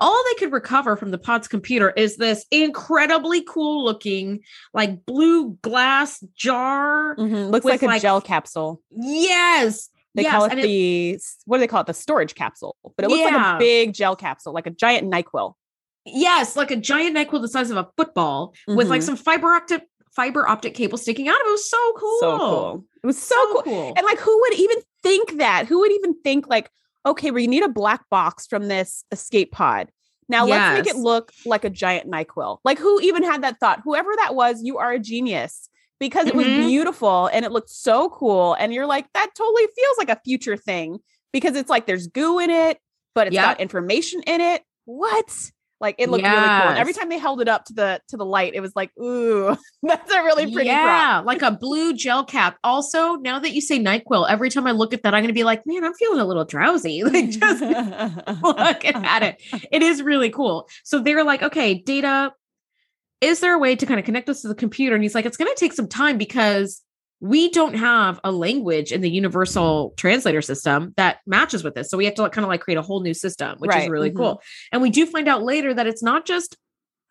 [0.00, 4.40] all they could recover from the pod's computer is this incredibly cool looking
[4.74, 7.50] like blue glass jar Mhm.
[7.50, 8.80] Looks like a like- gel capsule.
[8.90, 11.86] yes They yes, call it the what do they call it?
[11.86, 12.76] The storage capsule.
[12.96, 15.54] But it looks like a big gel capsule, like a giant NyQuil.
[16.04, 19.04] Yes like a giant nyquil the size of a football with like Mhm.
[19.04, 21.48] some fiber optic fiber optic cable sticking out of it.
[21.48, 22.84] It was so cool So cool.
[23.02, 23.62] It was so, so cool.
[23.62, 25.66] cool And like, who would even think that?
[25.66, 26.70] Who would even think like,
[27.06, 29.90] okay, we need a black box from this escape pod.
[30.28, 32.58] Now let's make it look like a giant NyQuil.
[32.62, 33.80] Like who even had that thought?
[33.84, 36.56] Whoever that was, you are a genius because it was Mhm.
[36.56, 38.52] beautiful and it looked so cool.
[38.54, 40.98] And you're like, that totally feels like a future thing
[41.32, 42.78] because it's like there's goo in it,
[43.14, 43.44] but it's Yep.
[43.44, 44.62] got information in it.
[44.84, 45.50] What?
[45.82, 46.46] Like it looked really cool.
[46.46, 48.96] And every time they held it up to the to the light, it was like,
[48.98, 50.78] ooh, that's a really pretty prop.
[50.78, 52.56] yeah, like a blue gel cap.
[52.62, 55.34] Also, now that you say NyQuil, every time I look at that, I'm going to
[55.34, 57.02] be like, man, I'm feeling a little drowsy.
[57.12, 57.60] Like just
[58.42, 59.42] looking at it.
[59.72, 60.68] It is really cool.
[60.84, 62.32] So they're like, okay, data,
[63.20, 64.94] is there a way to kind of connect us to the computer?
[64.94, 66.80] And he's like, it's going to take some time because
[67.24, 71.88] we don't have a language in the universal translator system that matches with this.
[71.88, 73.90] So we have to kind of like create a whole new system, which is Right,
[73.90, 74.16] really mhm.
[74.16, 74.42] cool.
[74.72, 76.56] And we do find out later that it's not just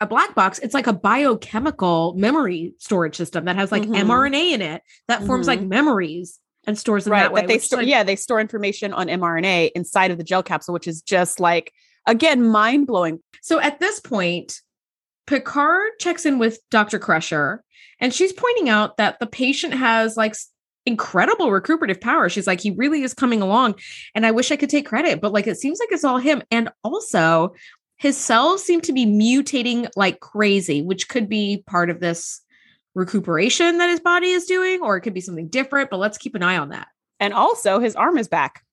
[0.02, 3.96] a black box, it's like a biochemical memory storage system that has like Mhm.
[4.02, 7.42] mRNA in it that forms like memories and stores them right that way.
[7.42, 10.74] that they store like, yeah they store information on mrna inside of the gel capsule
[10.74, 11.72] which is just like
[12.06, 14.62] again mind-blowing So at this point,
[15.32, 17.00] Picard checks in with Dr.
[17.00, 17.64] Crusher
[18.02, 20.36] and she's pointing out that the patient has like
[20.86, 22.28] incredible recuperative power.
[22.28, 23.76] She's like, he really is coming along.
[24.14, 26.44] And I wish I could take credit, but like it seems like it's all him.
[26.52, 27.54] And also,
[27.98, 32.42] his cells seem to be mutating like crazy, which could be part of this
[32.96, 35.90] recuperation that his body is doing, or it could be something different.
[35.90, 36.88] But let's keep an eye on that.
[37.22, 38.64] and also his arm is back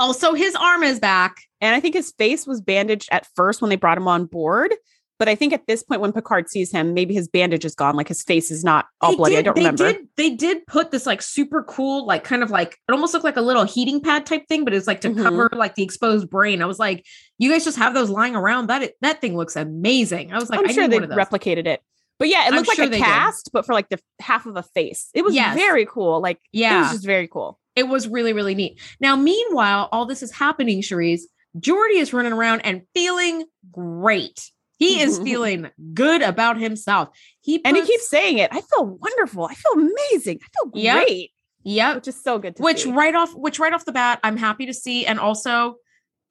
[0.00, 1.36] Also, his arm is back.
[1.60, 4.72] and i think his face was bandaged at first when they brought him on board
[5.18, 7.94] but i think at this point when picard sees him maybe his bandage is gone
[7.96, 10.30] like his face is not all They bloody i did- don't they remember Did, they
[10.30, 13.42] did put this like super cool, like kind of like it almost looked like a
[13.42, 15.22] little heating pad type thing, but it's like to Mhm.
[15.22, 16.62] cover like the exposed brain.
[16.62, 17.04] I was like,
[17.38, 18.68] you guys just have those lying around.
[18.68, 20.32] That that thing looks amazing.
[20.32, 21.18] I was like, i'm I sure need they one of those.
[21.18, 21.80] replicated it
[22.18, 22.98] but yeah it looked like a did.
[22.98, 25.54] cast but for like the half of a face it was Yes.
[25.54, 28.80] very cool like yeah, it was just very cool it was really really neat.
[29.00, 30.80] Now, meanwhile, all this is happening.
[30.80, 31.22] Shereese
[31.58, 34.50] Geordi is running around and feeling great.
[34.76, 37.08] He is feeling good about himself.
[37.40, 38.50] He and he keeps saying it.
[38.52, 39.46] I feel wonderful.
[39.46, 40.38] I feel amazing.
[40.42, 41.32] I feel great.
[41.64, 42.92] Yep, which is so good to which see.
[42.92, 45.04] right off which right off the bat i'm happy to see.
[45.04, 45.76] And also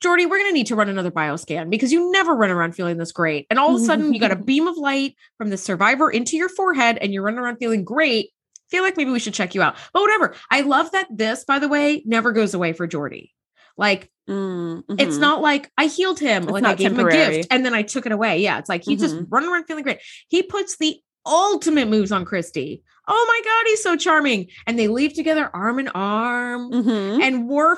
[0.04, 2.98] Geordi we're going to need to run another bioscan because you never run around feeling
[2.98, 3.48] this great.
[3.50, 6.38] And all of a sudden you got a beam of light from the survivor into
[6.38, 8.30] your forehead and you're running around feeling great.
[8.70, 9.76] Feel like maybe we should check you out.
[9.94, 10.36] But whatever.
[10.50, 13.32] I love that this by the way never goes away for Geordi
[13.78, 15.20] like Mm, it's mhm.
[15.20, 17.84] not like i healed him It's like i gave him a gift and then i
[17.84, 19.28] took it away yeah it's like he's just Mhm.
[19.30, 23.84] running around feeling great he puts the ultimate moves on christy oh my god he's
[23.84, 27.22] so charming and they leave together arm in arm Mhm.
[27.22, 27.78] and Worf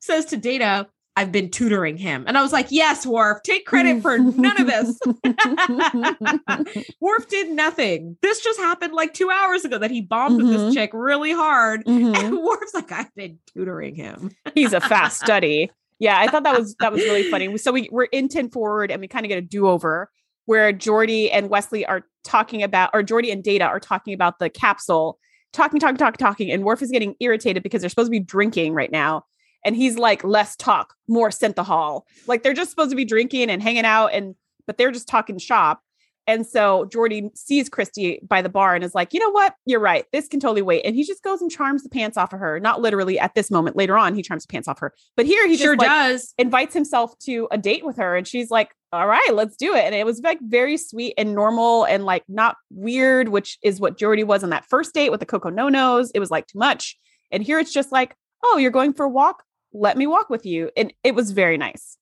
[0.00, 0.86] says to Data,
[1.18, 2.24] I've been tutoring him.
[2.26, 4.98] And I was like, yes, Worf, take credit for none of this.
[7.00, 8.16] Worf did nothing.
[8.22, 10.48] This just happened like two hours ago that he bombed Mhm.
[10.48, 11.84] this chick really hard.
[11.86, 12.14] Mhm.
[12.26, 14.30] And Worf's like, I've been tutoring him.
[14.54, 15.70] He's a fast study.
[15.98, 17.56] Yeah, I thought that was that was really funny.
[17.56, 20.10] So we we're in 10 forward and we kind of get a do-over
[20.44, 24.50] where Geordi and Wesley are talking about or Geordi and Data are talking about the
[24.50, 25.18] capsule,
[25.54, 28.74] talking, talking, talking, talking, and Worf is getting irritated because they're supposed to be drinking
[28.74, 29.24] right now.
[29.66, 33.60] And he's like, less talk, more synthehol Like they're just supposed to be drinking and
[33.60, 35.82] hanging out, and but they're just talking shop.
[36.28, 39.54] And so Geordi sees Christy by the bar and is like, you know what?
[39.64, 40.04] You're right.
[40.12, 40.82] This can totally wait.
[40.84, 42.58] And he just goes and charms the pants off of her.
[42.58, 43.76] Not literally at this moment.
[43.76, 44.92] Later on, he charms the pants off her.
[45.16, 46.34] But here he sure just like, does.
[46.36, 48.16] invites himself to a date with her.
[48.16, 49.84] And she's like, all right, let's do it.
[49.84, 53.96] And it was like very sweet and normal and like not weird, which is what
[53.96, 56.10] Geordi was on that first date with the Coco No Nos.
[56.10, 56.98] It was like too much.
[57.30, 59.44] And here it's just like, oh, you're going for a walk?
[59.76, 60.70] Let me walk with you.
[60.76, 61.98] And it was very nice.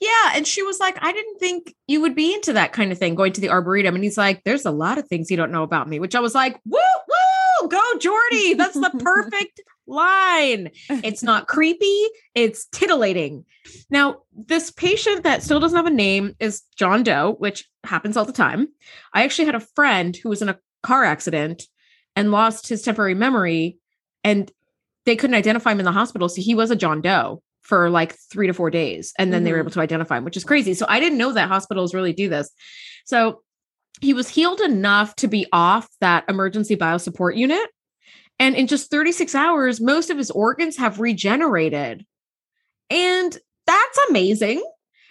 [0.00, 0.32] Yeah.
[0.34, 3.14] And she was like, I didn't think you would be into that kind of thing,
[3.14, 3.94] going to the Arboretum.
[3.94, 6.20] And he's like, there's a lot of things you don't know about me, which I
[6.20, 8.56] was like, woo, woo, go, Geordi.
[8.56, 10.70] That's the perfect line.
[10.88, 13.44] It's not creepy, it's titillating.
[13.90, 18.24] Now, this patient that still doesn't have a name is John Doe, which happens all
[18.24, 18.68] the time.
[19.12, 21.64] I actually had a friend who was in a car accident
[22.16, 23.78] and lost his temporary memory,
[24.24, 24.50] and
[25.06, 26.28] they couldn't identify him in the hospital.
[26.28, 29.12] So he was a John Doe for like three to four days.
[29.18, 29.62] And then they were Mhm.
[29.62, 30.74] able to identify him, which is crazy.
[30.74, 32.50] So I didn't know that hospitals really do this.
[33.04, 33.42] So
[34.00, 37.68] he was healed enough to be off that emergency biosupport unit.
[38.38, 42.06] And in just 36 hours, most of his organs have regenerated.
[42.88, 43.36] And
[43.66, 44.62] that's amazing.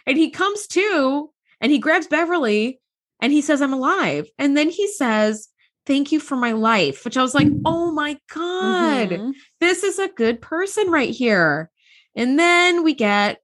[0.06, 2.80] And he comes to and he grabs Beverly
[3.22, 4.28] and he says, I'm alive.
[4.40, 5.50] And then he says,
[5.90, 9.34] Thank you for my life, which I was like, Oh my God, Mhm.
[9.60, 11.72] this is a good person right here.
[12.16, 13.42] And then we get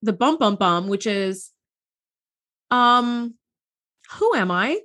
[0.00, 1.50] the bum bum bum, which is,
[2.70, 3.34] um,
[4.12, 4.78] who am I?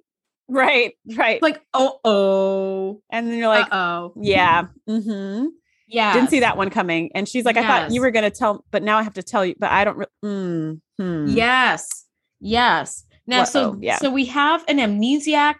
[0.47, 1.39] Right, right.
[1.39, 4.13] Like, oh, oh, and then you're like, oh.
[4.19, 4.65] yeah.
[4.89, 5.45] Mm-hmm.
[5.87, 6.13] Yeah.
[6.13, 7.11] Didn't see that one coming.
[7.13, 9.23] And she's like, I thought you were going to tell, but now I have to
[9.23, 9.97] tell you, but I don't.
[9.97, 11.27] Re- mm, hmm.
[11.27, 12.05] Yes.
[12.39, 13.05] Yes.
[13.27, 13.97] Now, so yeah.
[13.97, 15.55] so we have an amnesiac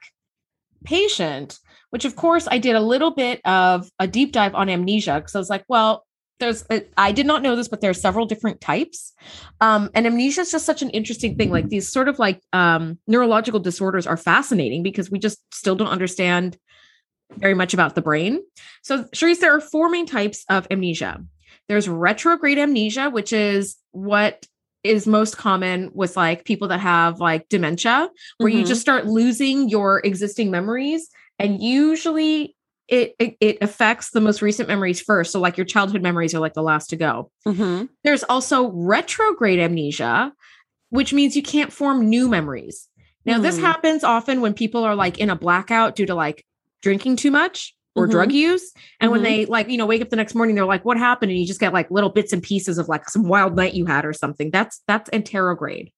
[0.84, 5.16] patient, which of course I did a little bit of a deep dive on amnesia
[5.16, 6.06] because I was like, well,
[6.40, 6.66] there's
[6.98, 9.14] I did not know this, but there are several different types.
[9.62, 11.52] Um, and amnesia is just such an interesting thing.
[11.52, 15.88] Like these sort of like um, neurological disorders are fascinating because we just still don't
[15.88, 16.58] understand
[17.38, 18.42] very much about the brain.
[18.84, 21.24] So, Shereese, there are four main types of amnesia.
[21.68, 24.46] There's retrograde amnesia, which is what
[24.84, 28.68] is most common with like people that have like dementia, where you Mhm.
[28.68, 31.10] just start losing your existing memories.
[31.40, 32.56] And usually
[32.90, 35.32] it, it it affects the most recent memories first.
[35.32, 37.32] So like your childhood memories are like the last to go.
[37.48, 37.88] Mhm.
[38.04, 40.34] There's also retrograde amnesia,
[40.90, 42.90] which means you can't form new memories.
[43.26, 43.64] Now, this Hmm.
[43.64, 46.46] happens often when people are like in a blackout due to like
[46.82, 48.12] drinking too much or Mhm.
[48.12, 48.72] drug use.
[49.00, 49.24] And when Mhm.
[49.24, 51.32] they like, you know, wake up the next morning, they're like, what happened?
[51.32, 53.86] And you just get like little bits and pieces of like some wild night you
[53.86, 54.50] had or something.
[54.52, 55.92] That's that's anterograde.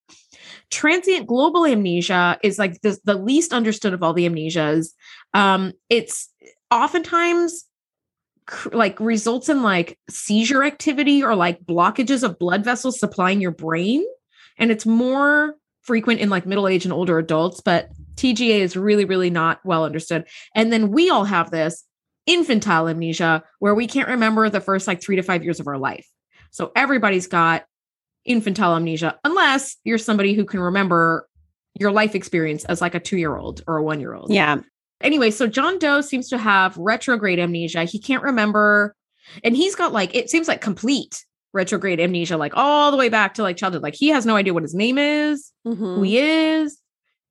[0.70, 4.90] Transient global amnesia is like the, the least understood of all the amnesias.
[5.34, 6.30] Um, it's
[6.72, 7.66] oftentimes
[8.74, 14.06] like results in like seizure activity or like blockages of blood vessels supplying your brain
[14.60, 19.06] and it's more frequent in like middle age and older adults but TGA is really
[19.06, 20.26] really not well understood
[20.56, 21.84] and then we all have this
[22.26, 25.78] infantile amnesia where we can't remember the first like 3 to 5 years of our
[25.78, 26.08] life
[26.52, 27.66] so everybody's got
[28.26, 31.28] infantile amnesia unless you're somebody who can remember
[31.80, 34.58] your life experience as like a 2-year-old or a 1-year-old Yeah.
[35.02, 37.84] anyway, so John Doe seems to have retrograde amnesia.
[37.84, 38.96] He can't remember,
[39.44, 43.34] and he's got like it seems like complete retrograde amnesia, like all the way back
[43.36, 43.84] to like childhood.
[43.84, 46.06] Like he has no idea what his name is, who Mhm.
[46.08, 46.80] he is,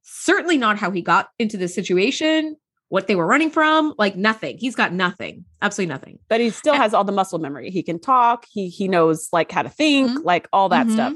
[0.04, 2.56] certainly not how he got into this situation,
[2.90, 4.56] what they were running from, like nothing.
[4.58, 6.18] He's got nothing, absolutely nothing.
[6.28, 7.70] But he still has all the muscle memory.
[7.70, 8.46] He can talk.
[8.48, 10.24] He he knows like how to think, Mhm.
[10.24, 10.92] like all that Mhm.
[10.92, 11.14] stuff.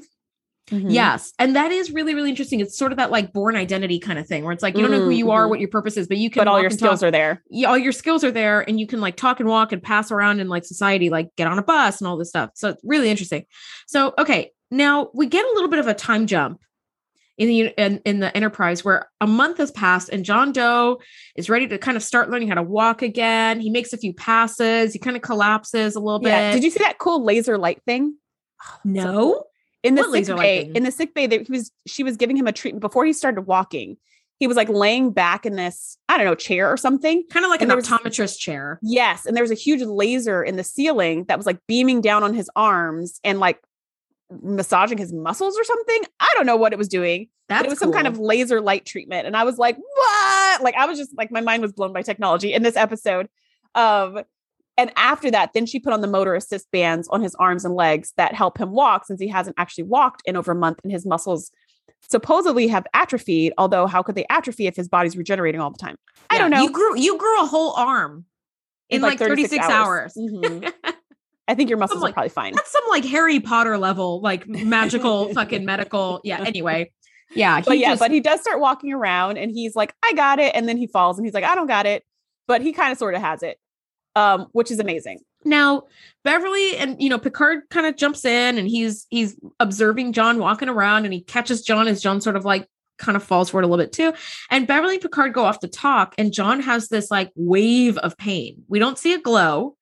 [0.70, 0.86] Mhm.
[0.92, 1.32] Yes.
[1.38, 2.60] And that is really, really interesting.
[2.60, 4.90] It's sort of that like Bourne Identity kind of thing where it's like you don't
[4.90, 5.50] know who you are, Mhm.
[5.50, 7.08] what your purpose is, but you can But all your skills talk.
[7.08, 7.42] are there.
[7.48, 10.10] yeah, all your skills are there and you can like talk and walk and pass
[10.10, 12.50] around in like society, like get on a bus and all this stuff.
[12.54, 13.44] So it's really interesting.
[13.86, 16.60] So, okay, now we get a little bit of a time jump
[17.38, 21.00] in the in, in the enterprise where a month has passed and John Doe
[21.36, 23.60] is ready to kind of start learning how to walk again.
[23.60, 26.50] He makes a few passes, he kind of collapses a little Yeah.
[26.50, 26.56] bit.
[26.56, 28.16] Did you see that cool laser light thing?
[28.84, 29.44] no?
[29.84, 30.74] in the What sick bay thing?
[30.74, 33.12] in the sick bay that he was she was giving him a treatment before he
[33.12, 33.96] started walking
[34.40, 37.50] he was like laying back in this i don't know chair or something Kind of
[37.50, 38.80] like And an there was- optometrist chair.
[38.82, 42.24] yes and there was a huge laser in the ceiling that was like beaming down
[42.24, 43.60] on his arms and like
[44.30, 47.78] massaging his muscles or something i don't know what it was doing That's it was
[47.78, 50.62] some kind of laser light treatment and i was like what?
[50.62, 53.28] Like i was just like my mind was blown by technology in this episode
[53.74, 54.20] um
[54.76, 57.74] and after that then she put on the motor assist bands on his arms and
[57.74, 60.92] legs that help him walk since he hasn't actually walked in over a month and
[60.92, 61.50] his muscles
[62.08, 65.96] supposedly have atrophied although how could they atrophy if his body's regenerating all the time?
[66.30, 66.62] I don't know.
[66.62, 68.24] You grew you grew a whole arm
[68.88, 70.14] in like 36, hours.
[70.16, 70.72] Mhm.
[71.48, 74.46] i think your muscles like- are probably fine That's some like Harry Potter level, like
[74.48, 76.20] magical fucking medical.
[76.24, 76.42] Yeah.
[76.44, 76.92] Anyway.
[77.34, 77.60] Yeah.
[77.60, 80.52] but yeah, just- but he does start walking around and he's like, I got it.
[80.54, 82.02] And then he falls and he's like, I don't got it.
[82.46, 83.58] But he kind of sort of has it.
[84.16, 85.20] Um, which is amazing.
[85.44, 85.84] now
[86.24, 90.68] Beverly and you know Picard kind of jumps in and he's he's observing John walking
[90.68, 92.66] around and he catches John as John sort of like
[92.98, 94.12] kind of falls forward a little bit too.
[94.50, 98.16] And Beverly and Picard go off to talk and John has this like wave of
[98.18, 98.64] pain.
[98.66, 99.76] We don't see a glow,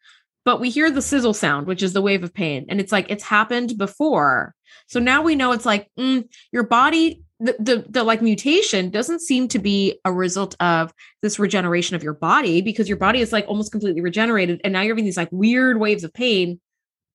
[0.46, 2.64] but we hear the sizzle sound, which is the wave of pain.
[2.70, 4.54] And it's like it's happened before.
[4.87, 9.20] So now we know it's like mm, your body the, the the like mutation doesn't
[9.20, 13.30] seem to be a result of this regeneration of your body because your body is
[13.30, 16.59] like almost completely regenerated and now you're having these like weird waves of pain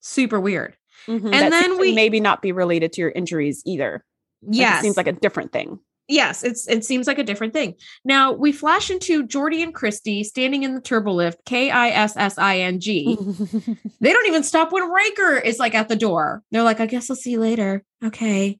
[0.01, 0.75] super weird
[1.07, 4.05] And then then we- maybe not be related to your injuries either.
[4.43, 5.79] Like, yes it seems like a different thing.
[6.07, 7.75] Yes it's it seems like a different thing.
[8.03, 13.17] Now we flash into Geordi and Christy standing in the turbo lift k-i-s-s-i-n-g
[14.01, 16.43] they don't even stop when Riker is like at the door.
[16.51, 17.83] They're like i guess i'll see you later.
[18.03, 18.59] Okay.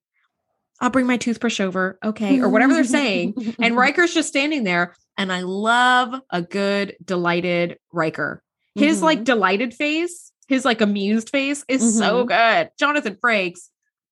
[0.80, 2.00] I'll bring my toothbrush over.
[2.04, 3.56] Okay or whatever they're saying.
[3.60, 4.96] And Riker's just standing there.
[5.18, 8.42] And I love a good delighted Riker.
[8.76, 9.26] His like mm-hmm.
[9.26, 12.28] delighted face, his like amused face is so mm-hmm.
[12.28, 12.72] good.
[12.80, 13.70] Jonathan Frakes,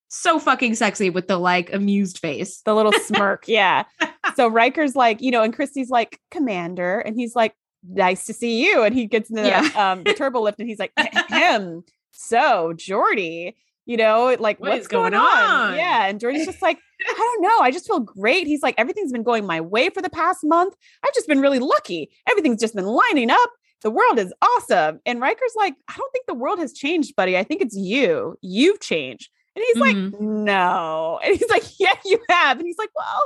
[0.09, 2.61] so fucking sexy with the like amused face.
[2.65, 3.45] the little smirk.
[3.47, 3.83] Yeah.
[4.35, 6.99] So Riker's like, you know, and Christy's like, Commander.
[6.99, 7.53] And he's like,
[7.89, 8.83] nice to see you.
[8.83, 9.69] And he gets in the, Yeah.
[9.75, 10.93] um, the turbo lift and he's like,
[11.29, 11.83] him.
[12.11, 13.55] So Geordi,
[13.85, 15.49] you know, like What what's going going, on?
[15.71, 15.75] on?
[15.75, 16.05] Yeah.
[16.07, 17.59] And Geordi's just like, I don't know.
[17.59, 18.45] I just feel great.
[18.47, 20.75] He's like, everything's been going my way for the past month.
[21.03, 22.09] I've just been really lucky.
[22.29, 23.49] Everything's just been lining up.
[23.81, 24.99] the world is awesome.
[25.05, 27.35] And Riker's like, I don't think the world has changed, buddy.
[27.37, 28.37] I think it's you.
[28.41, 29.29] You've changed.
[29.59, 30.11] And he's Mhm.
[30.13, 31.19] like, no.
[31.23, 32.57] And he's like, yeah, you have.
[32.59, 33.23] And he's like, well,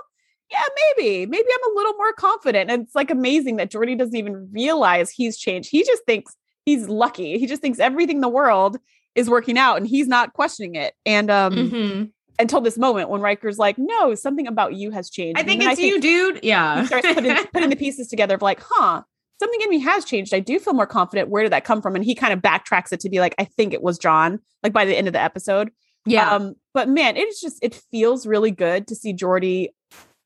[0.52, 0.64] yeah,
[0.98, 1.26] maybe.
[1.26, 2.70] Maybe I'm a little more confident.
[2.72, 5.70] And it's like amazing that Geordi doesn't even realize he's changed.
[5.70, 7.38] He just thinks he's lucky.
[7.40, 8.78] He just thinks everything in the world
[9.16, 10.96] is working out and he's not questioning it.
[11.06, 12.12] And um Mhm.
[12.40, 15.40] until this moment when Riker's like, no, something about you has changed.
[15.40, 16.40] I think it's you, dude.
[16.44, 16.82] Yeah.
[16.82, 19.04] he starts putting, putting the pieces together of like, huh,
[19.40, 20.34] something in me has changed.
[20.34, 21.30] I do feel more confident.
[21.30, 21.96] Where did that come from?
[21.96, 24.74] And he kind of backtracks it to be like, I think it was John, like
[24.74, 25.72] by the end of the episode.
[26.06, 26.30] Yeah.
[26.30, 29.70] Um, but man, it is just, it feels really good to see Geordi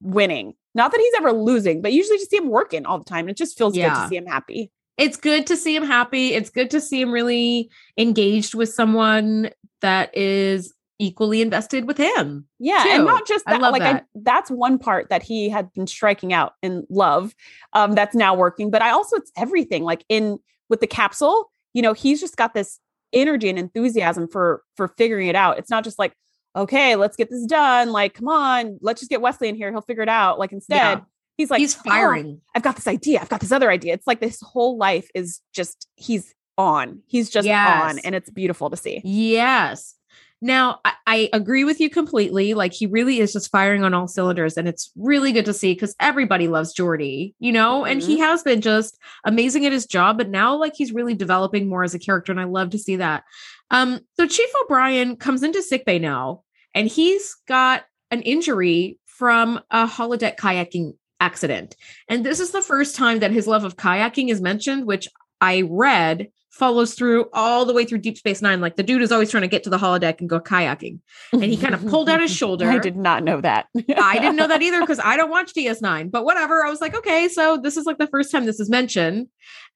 [0.02, 0.54] winning.
[0.76, 3.30] Not that he's ever losing, but usually just see him working all the time.
[3.30, 4.72] It just feels good to see him happy.
[4.98, 6.34] it's good to see him happy.
[6.34, 9.50] It's good to see him really engaged with someone
[9.82, 12.48] that is equally invested with him.
[12.60, 12.90] Yeah, too.
[12.90, 13.62] and not just that.
[13.62, 17.36] like I, that's one part that he had been striking out in love.
[17.74, 18.72] Um, that's now working.
[18.72, 19.84] But I also it's everything.
[19.84, 22.80] Like in with the capsule, you know, he's just got this
[23.14, 25.58] energy and enthusiasm for for figuring it out.
[25.58, 26.14] It's not just like,
[26.56, 27.92] okay, let's get this done.
[27.92, 29.72] Like, come on, let's just get Wesley in here.
[29.72, 30.40] He'll figure it out.
[30.40, 31.00] Like instead, Yeah.
[31.38, 32.42] he's like, He's "Oh, firing.
[32.56, 33.20] I've got this idea.
[33.22, 33.94] I've got this other idea.
[33.94, 37.02] It's like this whole life is just he's on.
[37.08, 37.84] He's just Yes.
[37.84, 39.02] on, and it's beautiful to see.
[39.04, 39.94] Yes.
[40.42, 42.54] Now, I, I agree with you completely.
[42.54, 44.56] Like, he really is just firing on all cylinders.
[44.56, 48.44] And it's really good to see because everybody loves Geordi, you know, and he has
[48.44, 50.18] been just amazing at his job.
[50.18, 52.32] But now, like, he's really developing more as a character.
[52.32, 53.24] And I love to see that.
[53.72, 56.44] Um, so, Chief O'Brien comes into sickbay now,
[56.76, 61.76] and he's got an injury from a holodeck kayaking accident.
[62.08, 65.08] And this is the first time that his love of kayaking is mentioned, which
[65.42, 68.60] I read follows through all the way through Deep Space Nine.
[68.62, 71.00] Like the dude is always trying to get to the holodeck and go kayaking.
[71.32, 72.70] And he kind of pulled out his shoulder.
[72.70, 73.68] I did not know that.
[73.98, 76.66] I didn't know that either because I don't watch DS9, but whatever.
[76.66, 79.28] I was like, okay, so this is like the first time this is mentioned.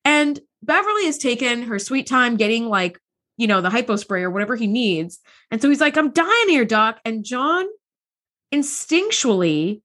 [0.04, 3.00] And Beverly has taken her sweet time getting like,
[3.38, 5.20] you know, the hypospray or whatever he needs.
[5.52, 7.00] And so he's like, I'm dying here, Doc.
[7.06, 7.66] And John
[8.54, 9.82] instinctually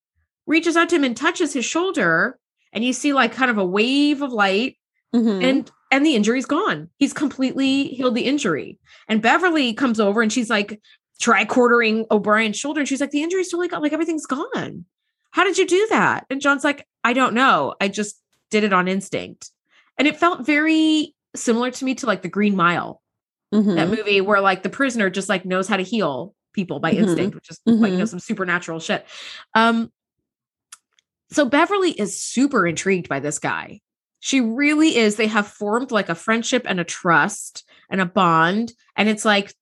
[0.47, 2.39] reaches out to him and touches his shoulder.
[2.73, 4.77] And you see like kind of a wave of light
[5.15, 5.43] Mhm.
[5.45, 6.89] and and the injury's gone.
[6.99, 8.79] He's completely healed the injury.
[9.09, 10.81] And Beverly comes over and she's like
[11.21, 12.81] tricordering O'Brien's shoulder.
[12.81, 13.83] And she's like, the injury's totally gone.
[13.83, 14.85] Like everything's gone.
[15.31, 16.27] How did you do that?
[16.31, 17.75] And John's like, I don't know.
[17.81, 18.21] I just
[18.51, 19.51] did it on instinct.
[19.99, 23.01] And it felt very similar to me to like the Green Mile,
[23.53, 23.91] that Mhm.
[23.97, 26.99] movie where like the prisoner just like knows how to heal people by Mhm.
[26.99, 28.09] instinct, which is like, you know, Mhm.
[28.09, 29.07] some supernatural shit.
[29.55, 29.93] Um,
[31.31, 33.81] so Beverly is super intrigued by this guy.
[34.27, 35.15] She really is.
[35.15, 38.73] They have formed like a friendship and a trust and a bond.
[38.97, 39.55] And it's like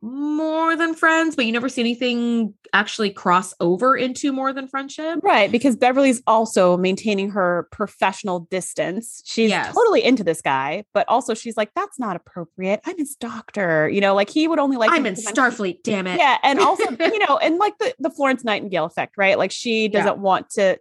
[0.00, 5.18] more than friends, but you never see anything actually cross over into more than friendship.
[5.22, 9.20] Right, because Beverly's also maintaining her professional distance.
[9.26, 9.74] She's Yes.
[9.74, 12.80] totally into this guy, but also she's like, that's not appropriate.
[12.86, 13.86] I'm his doctor.
[13.86, 16.16] You know, like he would only like I'm in Starfleet, damn it.
[16.18, 19.36] Yeah, and also, you know, and like the the Florence Nightingale effect, right?
[19.36, 20.78] Like she doesn't want to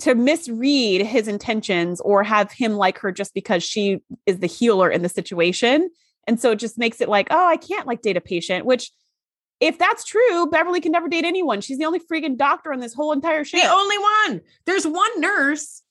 [0.00, 4.90] to misread his intentions or have him like her just because she is the healer
[4.90, 5.90] in the situation.
[6.26, 8.90] And so it just makes it like, oh, I can't like date a patient, which
[9.60, 11.60] if that's true, Beverly can never date anyone.
[11.60, 13.62] She's the only freaking doctor on this whole entire ship.
[13.62, 14.40] The only one.
[14.66, 15.82] There's one nurse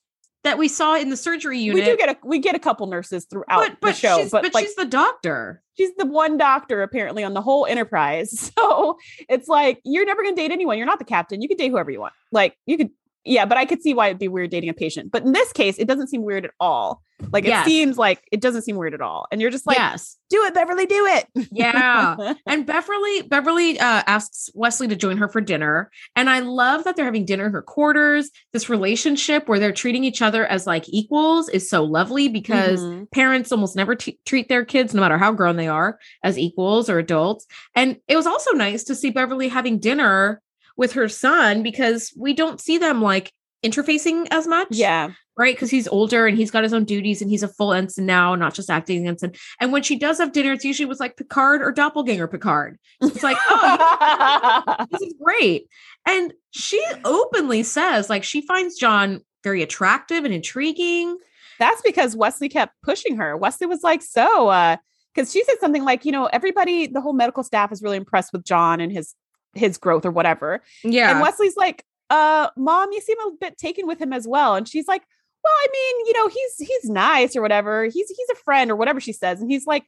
[0.43, 1.83] that we saw in the surgery unit.
[1.83, 4.31] we do get a we get a couple nurses throughout but, but the show, she's,
[4.31, 5.61] but, but like she's the doctor.
[5.77, 8.51] she's the one doctor apparently on the whole enterprise.
[8.61, 8.97] So
[9.29, 10.77] it's like you're never gonna date anyone.
[10.77, 11.41] You're not the captain.
[11.41, 12.13] You can date whoever you want.
[12.31, 12.89] Like you could,
[13.25, 15.11] yeah, but I could see why it'd be weird dating a patient.
[15.11, 17.01] But in this case, it doesn't seem weird at all.
[17.31, 17.67] Like Yes.
[17.67, 19.27] it seems like it doesn't seem weird at all.
[19.31, 20.17] And you're just like, yes.
[20.31, 21.47] do it, Beverly, do it.
[21.51, 22.33] Yeah.
[22.47, 26.95] And Beverly Beverly uh, asks Wesley to join her for dinner, and I love that
[26.95, 28.31] they're having dinner in her quarters.
[28.53, 33.11] This relationship where they're treating each other as like equals is so lovely because Mhm.
[33.11, 36.89] parents almost never t- treat their kids, no matter how grown they are, as equals
[36.89, 37.45] or adults.
[37.75, 40.41] And it was also nice to see Beverly having dinner
[40.77, 43.31] with her son because we don't see them like
[43.63, 45.11] interfacing as much yeah.
[45.37, 45.55] right?
[45.55, 48.35] Because he's older and he's got his own duties and he's a full ensign now,
[48.35, 49.33] not just acting ensign.
[49.59, 52.77] And when she does have dinner, it's usually with like Picard or doppelganger Picard.
[53.01, 55.67] It's like, oh, this is great.
[56.05, 61.17] And she openly says, like, she finds John very attractive and intriguing.
[61.59, 63.37] That's because Wesley kept pushing her.
[63.37, 64.77] Wesley was like, so, uh,
[65.13, 68.33] because she said something like, you know, everybody, the whole medical staff is really impressed
[68.33, 69.13] with John and his
[69.53, 70.61] his growth or whatever.
[70.83, 71.11] Yeah.
[71.11, 74.55] And Wesley's like, uh, mom, you seem a bit taken with him as well.
[74.55, 75.01] And she's like,
[75.43, 77.85] Well, I mean, you know, he's he's nice or whatever.
[77.85, 79.41] He's he's a friend or whatever she says.
[79.41, 79.83] And he's like,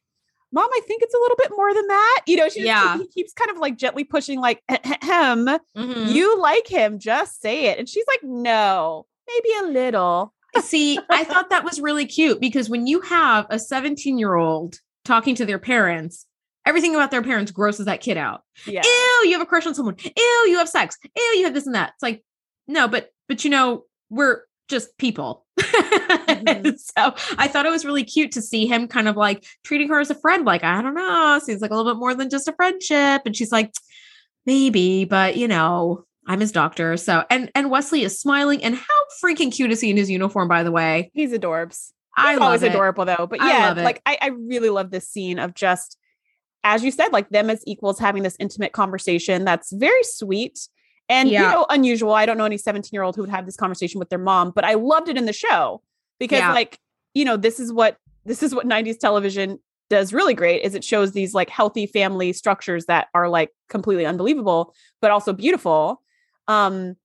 [0.52, 2.20] Mom, I think it's a little bit more than that.
[2.26, 2.96] You know, she Yeah.
[2.98, 6.12] he keeps kind of like gently pushing, like, him, Mhm.
[6.12, 7.78] you like him, just say it.
[7.78, 10.32] And she's like, No, maybe a little.
[10.60, 14.78] See, I thought that was really cute because when you have a 17 year old
[15.04, 16.26] talking to their parents,
[16.66, 18.42] everything about their parents grosses that kid out.
[18.66, 18.82] Yeah.
[18.84, 19.96] Ew, you have a crush on someone.
[19.98, 20.96] Ew, you have sex.
[21.16, 21.90] Ew, you have this and that.
[21.94, 22.24] It's like,
[22.66, 25.44] no, but but you know, we're just people.
[25.60, 26.78] Mhm.
[26.78, 30.00] so I thought it was really cute to see him kind of like treating her
[30.00, 30.44] as a friend.
[30.44, 33.22] Like, I don't know, seems like a little bit more than just a friendship.
[33.26, 33.72] And she's like,
[34.46, 36.96] maybe, but you know, I'm his doctor.
[36.96, 38.62] So and and Wesley is smiling.
[38.64, 38.84] And how
[39.22, 41.10] freaking cute is he in his uniform, by the way?
[41.14, 41.90] He's adorbs.
[42.16, 42.70] I He's love always it.
[42.70, 43.26] adorable though.
[43.28, 43.78] But yeah, it.
[43.78, 45.98] like I, I really love this scene of just
[46.64, 50.66] as you said, like them as equals having this intimate conversation that's very sweet
[51.08, 51.42] and Yeah.
[51.42, 52.12] you know unusual.
[52.12, 54.50] I don't know any 17 year old who would have this conversation with their mom,
[54.50, 55.82] but I loved it in the show
[56.18, 56.52] because Yeah.
[56.52, 56.78] like
[57.12, 59.58] you know this is what this is what 90s television
[59.90, 64.06] does really great is it shows these like healthy family structures that are like completely
[64.06, 66.00] unbelievable but also beautiful
[66.48, 66.96] um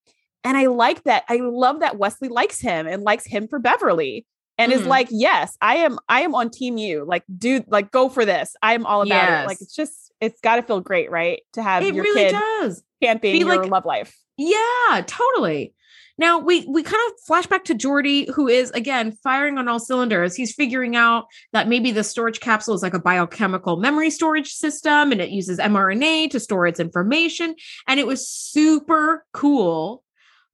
[0.46, 4.26] and i like that i love that wesley likes him and likes him for beverly
[4.60, 4.88] and is Mhm.
[4.88, 8.56] like yes i am i am on team you like dude like go for this
[8.62, 11.64] i am all about it like it's just it's got to feel great right to
[11.64, 12.84] have It your really kid does.
[13.02, 15.74] championing Be your like- love life Yeah, totally.
[16.18, 19.80] Now we we kind of flash back to Geordi, who is again firing on all
[19.80, 20.36] cylinders.
[20.36, 25.14] He's figuring out that maybe the storage capsule is like a biochemical memory storage system,
[25.14, 27.56] and it uses mRNA to store its information.
[27.88, 30.04] And it was super cool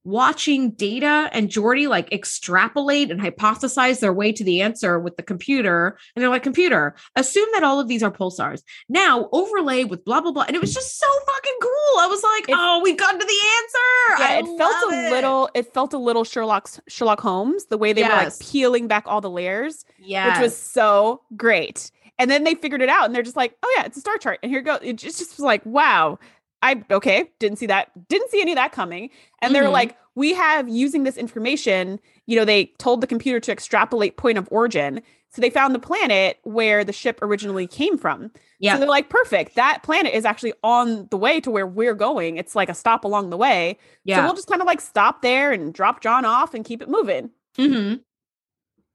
[0.06, 5.22] watching Data and Geordi like extrapolate and hypothesize their way to the answer with the
[5.22, 5.98] computer.
[6.14, 8.62] And they're like, computer, assume that all of these are pulsars.
[8.88, 10.44] Now overlay with blah blah blah.
[10.44, 11.98] And it was just so fucking cool.
[12.00, 14.22] I was like, It- oh, we've gotten to the answer.
[14.22, 15.10] yeah I it felt a it.
[15.10, 19.04] little it felt a little sherlock's sherlock holmes the way they were like peeling back
[19.06, 21.90] all the layers yeah, which was so great.
[22.18, 24.16] And then they figured it out and they're just like, oh yeah, it's a star
[24.16, 24.38] chart.
[24.42, 24.78] And here it goes.
[24.82, 26.18] It just, just was like, wow.
[26.62, 29.10] I okay, didn't see that, didn't see any of that coming.
[29.42, 29.72] And they're Mhm.
[29.72, 34.38] like, we have using this information, you know, they told the computer to extrapolate point
[34.38, 35.02] of origin.
[35.30, 38.30] So they found the planet where the ship originally came from.
[38.58, 39.54] yeah, So they're like, perfect.
[39.56, 42.38] That planet is actually on the way to where we're going.
[42.38, 43.76] It's like a stop along the way.
[44.04, 44.16] Yeah.
[44.16, 46.88] So we'll just kind of like stop there and drop John off and keep it
[46.88, 47.30] moving.
[47.58, 48.00] Mhm.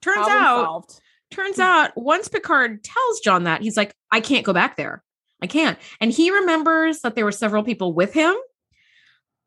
[0.02, 1.02] Turns Problem out, solved.
[1.30, 5.04] turns out, once Picard tells John that, he's like, I can't go back there.
[5.42, 5.78] I can't.
[6.00, 8.36] And he remembers that there were several people with him,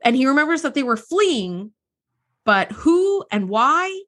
[0.04, 1.70] and he remembers that they were fleeing,
[2.44, 4.02] but who and why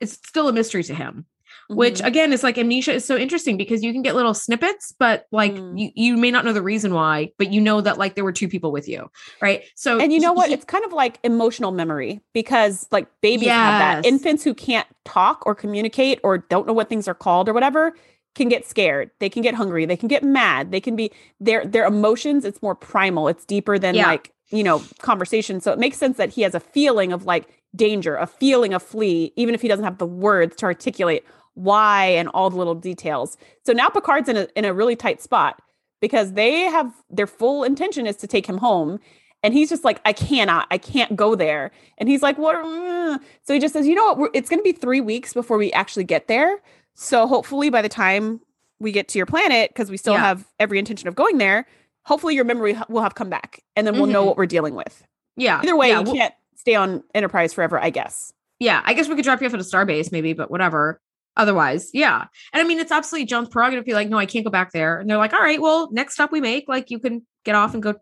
[0.00, 1.26] is still a mystery to him.
[1.68, 2.06] which Mhm.
[2.06, 5.52] again is like amnesia is so interesting because you can get little snippets but like
[5.54, 5.78] Mm.
[5.78, 8.32] you, you may not know the reason why but you know that like there were
[8.32, 9.10] two people with you
[9.42, 10.48] right so And you know what?
[10.48, 14.06] he- It's kind of like emotional memory because like babies have that.
[14.06, 17.94] Infants who can't talk or communicate or don't know what things are called or whatever
[18.36, 19.10] can get scared.
[19.18, 19.84] They can get hungry.
[19.86, 20.70] They can get mad.
[20.70, 21.10] They can be
[21.40, 22.44] their their emotions.
[22.44, 23.26] It's more primal.
[23.28, 24.06] It's deeper than Yeah.
[24.06, 25.60] like you know conversation.
[25.60, 28.82] So it makes sense that he has a feeling of like danger, a feeling of
[28.82, 31.24] flee, even if he doesn't have the words to articulate
[31.54, 33.36] why and all the little details.
[33.64, 35.60] So now Picard's in a in a really tight spot
[36.00, 39.00] because they have their full intention is to take him home.
[39.42, 41.70] And he's just like, I cannot, I can't go there.
[41.98, 42.56] And he's like, what?
[42.56, 44.18] mm." So he just says, you know what?
[44.18, 46.58] We're, it's going to be three weeks before we actually get there.
[46.96, 48.40] So hopefully by the time
[48.80, 50.20] we get to your planet, because we still Yeah.
[50.20, 51.66] have every intention of going there,
[52.04, 54.26] hopefully your memory will have come back and then we'll know Mhm.
[54.26, 55.04] what we're dealing with.
[55.38, 58.32] yeah Either way, yeah, you well- can't stay on Enterprise forever, I guess.
[58.58, 60.98] yeah i guess we could drop you off at a starbase maybe but whatever
[61.36, 62.24] otherwise yeah
[62.54, 64.72] and i mean it's absolutely john's prerogative to be like no i can't go back
[64.72, 67.54] there and they're like all right well next stop we make like you can get
[67.54, 67.92] off and go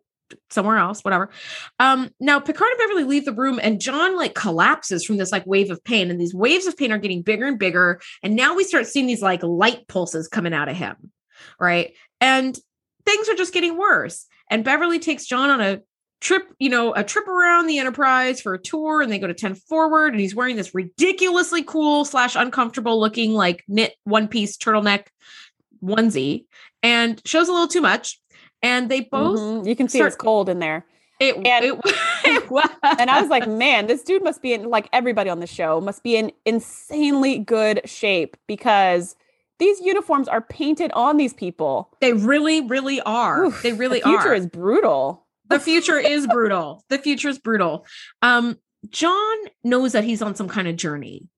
[0.51, 1.31] somewhere else whatever
[1.79, 5.47] um now picard and beverly leave the room and john like collapses from this like
[5.47, 8.55] wave of pain and these waves of pain are getting bigger and bigger and now
[8.55, 10.97] we start seeing these like light pulses coming out of him
[11.61, 12.59] right and
[13.05, 15.81] things are just getting worse and beverly takes john on a
[16.25, 19.35] trip, you know, a trip around the Enterprise for a tour, and they go to
[19.35, 24.57] 10 forward, and he's wearing this ridiculously cool slash uncomfortable looking like knit one piece
[24.57, 25.07] turtleneck
[25.83, 26.47] onesie,
[26.83, 28.19] and shows a little too much.
[28.65, 29.69] And they both Mhm.
[29.69, 30.85] You can see start- it's cold in there.
[31.21, 31.75] it, And- it,
[32.25, 35.39] it was And I was like, man, this dude must be in, like everybody on
[35.41, 39.15] the show, must be in insanely good shape because
[39.61, 41.91] these uniforms are painted on these people.
[42.01, 43.45] they really, really are.
[43.45, 44.35] Oof, they really the future are.
[44.35, 45.27] is brutal.
[45.49, 46.83] the future is brutal.
[46.89, 47.87] The future is brutal.
[48.23, 48.59] Um,
[48.91, 51.29] John knows that he's on some kind of journey.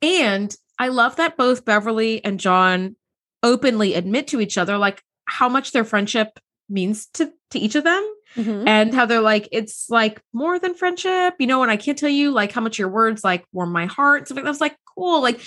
[0.00, 2.96] And I love that both Beverly and John
[3.42, 6.38] openly admit to each other like how much their friendship
[6.68, 8.04] means to to each of them
[8.36, 8.66] Mhm.
[8.68, 12.10] and how they're like it's like more than friendship you know and i can't tell
[12.10, 14.76] you like how much your words like warm my heart stuff like that was like
[14.94, 15.40] cool like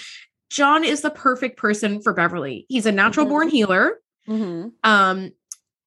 [0.49, 3.97] john is the perfect person for beverly he's a natural born healer
[4.27, 4.71] Mhm.
[4.83, 5.31] um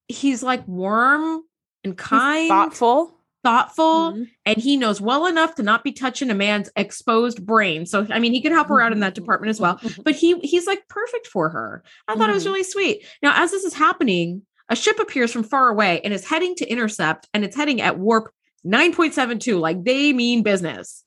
[0.07, 1.41] he's like warm
[1.83, 3.19] and He's kind thoughtful.
[3.43, 4.27] thoughtful, Mhm.
[4.45, 7.85] and he knows well enough to not be touching a man's exposed brain.
[7.85, 9.79] So I mean, he could help her out in that department as well.
[10.03, 11.83] But he he's like perfect for her.
[12.07, 13.05] I thought it was really sweet.
[13.21, 16.65] Now, as this is happening, a ship appears from far away and is heading to
[16.67, 18.31] intercept, and it's heading at warp
[18.65, 19.59] 9.72.
[19.59, 21.03] Like they mean business.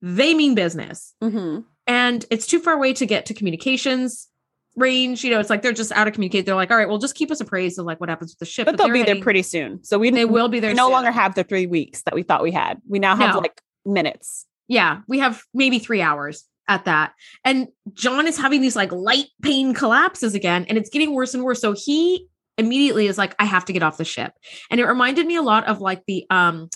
[0.00, 1.14] They mean business.
[1.22, 1.64] Mhm.
[1.86, 4.28] And it's too far away to get to communications
[4.76, 5.24] range.
[5.24, 6.46] You know, it's like they're just out of communicate.
[6.46, 8.44] They're like, all right, well, just keep us appraised of like what happens with the
[8.46, 8.66] ship.
[8.66, 9.82] But they'll they're be there pretty soon.
[9.84, 10.70] So we They will be there.
[10.70, 10.92] we no soon.
[10.92, 12.80] longer have the three weeks that we thought we had.
[12.88, 13.40] We now have No.
[13.40, 14.46] like minutes.
[14.68, 17.12] Yeah, we have maybe three hours at that.
[17.44, 21.42] And John is having these like light pain collapses again, and it's getting worse and
[21.42, 21.60] worse.
[21.60, 22.26] So he
[22.58, 24.32] immediately is like, I have to get off the ship.
[24.70, 26.68] And it reminded me a lot of like the um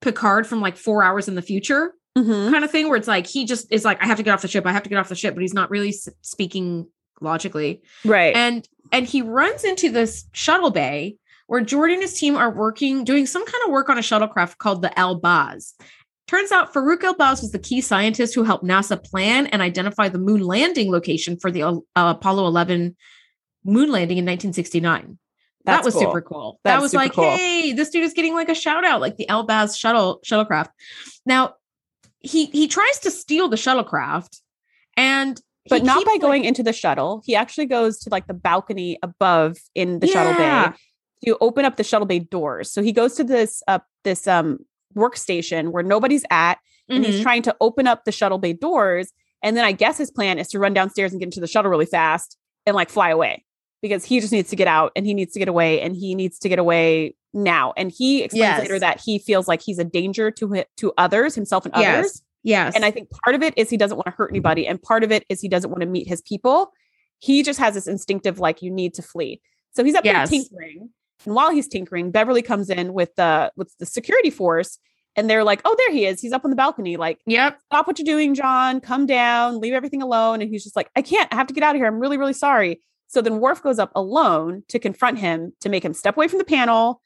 [0.00, 2.50] Picard from like four hours in the future Mhm.
[2.50, 4.42] kind of thing, where it's like he just is like, I have to get off
[4.42, 6.86] the ship, I have to get off the ship, but he's not really s- speaking
[7.20, 7.82] logically.
[8.04, 8.34] Right.
[8.34, 13.04] And and he runs into this shuttle bay where Jordan and his team are working,
[13.04, 15.74] doing some kind of work on a shuttlecraft called the El-Baz.
[16.28, 20.18] Turns out Farouk El-Baz was the key scientist who helped NASA plan and identify the
[20.18, 22.96] moon landing location for the uh, Apollo 11
[23.64, 25.18] moon landing in 1969.
[25.64, 26.02] that was cool.
[26.02, 26.60] super cool.
[26.64, 27.24] That that was like, cool.
[27.30, 30.68] hey, this dude is getting like a shout out, like the El-Baz shuttle shuttlecraft.
[31.26, 31.54] Now,
[32.20, 34.40] he he tries to steal the shuttlecraft,
[34.96, 37.22] and but not by like- going into the shuttle.
[37.24, 40.70] He actually goes to like the balcony above in the shuttle bay
[41.26, 42.70] to open up the shuttle bay doors.
[42.72, 44.58] So he goes to this uh this um
[44.96, 46.58] workstation where nobody's at
[46.88, 47.22] and he's Mhm.
[47.22, 49.12] trying to open up the shuttle bay doors.
[49.42, 51.70] And then I guess his plan is to run downstairs and get into the shuttle
[51.70, 52.36] really fast
[52.66, 53.44] and like fly away
[53.82, 56.14] because he just needs to get out and he needs to get away and he
[56.14, 57.72] needs to get away now.
[57.76, 58.60] And he explains Yes.
[58.60, 61.98] later that he feels like he's a danger to to others, himself and Yes.
[61.98, 62.22] others.
[62.42, 64.80] yes, And I think part of it is he doesn't want to hurt anybody, and
[64.82, 66.72] part of it is he doesn't want to meet his people.
[67.18, 69.40] He just has this instinctive like you need to flee.
[69.72, 70.30] So he's up Yes.
[70.30, 70.90] there tinkering,
[71.24, 74.78] and while he's tinkering, Beverly comes in with the with the security force,
[75.16, 76.20] and they're like, "Oh, there he is.
[76.20, 76.96] He's up on the balcony.
[76.96, 78.80] Like, yep, stop what you're doing, John.
[78.80, 79.60] Come down.
[79.60, 81.32] Leave everything alone." And he's just like, "I can't.
[81.32, 81.86] I have to get out of here.
[81.86, 82.80] I'm really, really sorry."
[83.10, 86.38] So then Worf goes up alone to confront him to make him step away from
[86.38, 87.02] the panel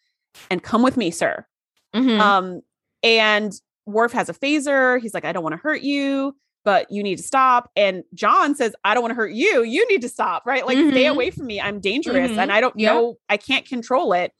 [0.50, 1.46] and come with me, sir.
[1.94, 2.20] Mhm.
[2.20, 2.60] Um,
[3.02, 3.54] and
[3.86, 5.00] Worf has a phaser.
[5.00, 7.70] He's like, I don't want to hurt you, but you need to stop.
[7.74, 9.62] And John says, I don't want to hurt you.
[9.62, 10.66] You need to stop, right?
[10.66, 11.10] Like, stay Mhm.
[11.12, 11.58] away from me.
[11.58, 12.38] I'm dangerous Mhm.
[12.38, 12.92] and I don't Yep.
[12.94, 14.32] know, I can't control it.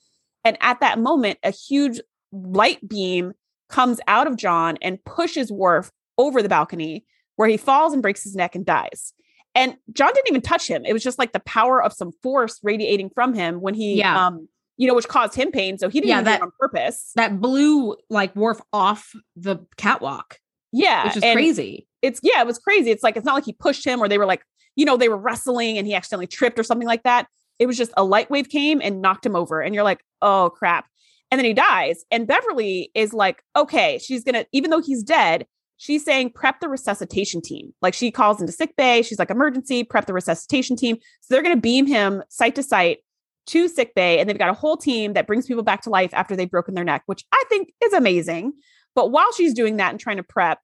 [0.44, 1.98] And at that moment, a huge
[2.30, 3.32] light beam
[3.70, 7.06] comes out of John and pushes Worf over the balcony
[7.36, 9.14] where he falls and breaks his neck and dies.
[9.54, 10.84] And John didn't even touch him.
[10.84, 14.26] It was just like the power of some force radiating from him when he, Yeah.
[14.26, 15.78] um, you know, which caused him pain.
[15.78, 17.12] So he didn't Yeah, that- on purpose.
[17.14, 20.38] that blew like Worf off the catwalk,
[20.72, 21.04] Yeah.
[21.06, 21.86] which is crazy.
[22.02, 22.90] It's yeah, it was crazy.
[22.90, 24.42] It's like it's not like he pushed him or they were like,
[24.76, 27.28] you know, they were wrestling and he accidentally tripped or something like that.
[27.60, 29.60] It was just a light wave came and knocked him over.
[29.60, 30.86] And you're like, oh crap.
[31.30, 32.04] And then he dies.
[32.10, 35.46] And Beverly is like, okay, she's gonna, even though he's dead,
[35.76, 37.72] she's saying prep the resuscitation team.
[37.82, 39.02] Like she calls into sick bay.
[39.02, 40.96] She's like, emergency, prep the resuscitation team.
[41.20, 42.98] So they're gonna beam him site to site
[43.46, 44.18] to sick bay.
[44.18, 46.74] And they've got a whole team that brings people back to life after they've broken
[46.74, 48.52] their neck, which I think is amazing.
[48.94, 50.60] But while she's doing that and trying to prep,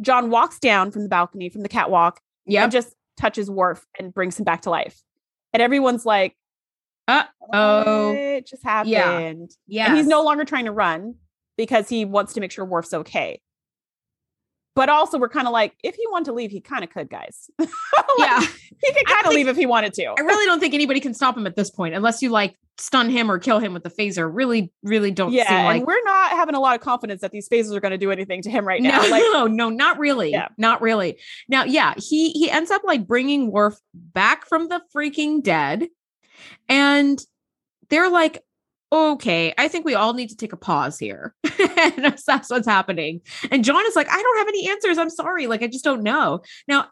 [0.00, 2.62] John walks down from the balcony from the catwalk Yep.
[2.64, 5.00] and just touches Worf and brings him back to life.
[5.52, 6.36] And everyone's like,
[7.08, 8.12] Uh-oh.
[8.12, 8.90] What just happened?
[8.90, 9.32] Yeah.
[9.66, 9.86] Yeah.
[9.88, 11.14] And he's no longer trying to run
[11.56, 13.40] because he wants to make sure Worf's okay.
[14.76, 17.10] But also, we're kind of like, if he wanted to leave, he kind of could,
[17.10, 17.50] guys.
[17.58, 17.70] Like,
[18.18, 18.40] Yeah.
[18.40, 20.04] he could kind of leave if he wanted to.
[20.06, 23.10] I really don't think anybody can stop him at this point unless you like stun
[23.10, 24.30] him or kill him with the phaser.
[24.32, 27.48] Really, really don't yeah, like and we're not having a lot of confidence that these
[27.48, 29.02] phasers are going to do anything to him right now.
[29.02, 30.30] no, Like, no, not really.
[30.30, 30.48] Yeah.
[30.56, 31.18] Not really.
[31.48, 35.88] Now, yeah, he he ends up like bringing Worf back from the freaking dead,
[36.68, 37.18] and
[37.88, 38.42] they're like,
[38.96, 41.34] "Okay, I think we all need to take a pause here."
[41.78, 43.20] and that's what's happening.
[43.50, 44.98] And John is like, "I don't have any answers.
[44.98, 45.46] I'm sorry.
[45.46, 46.86] Like, I just don't know." Now,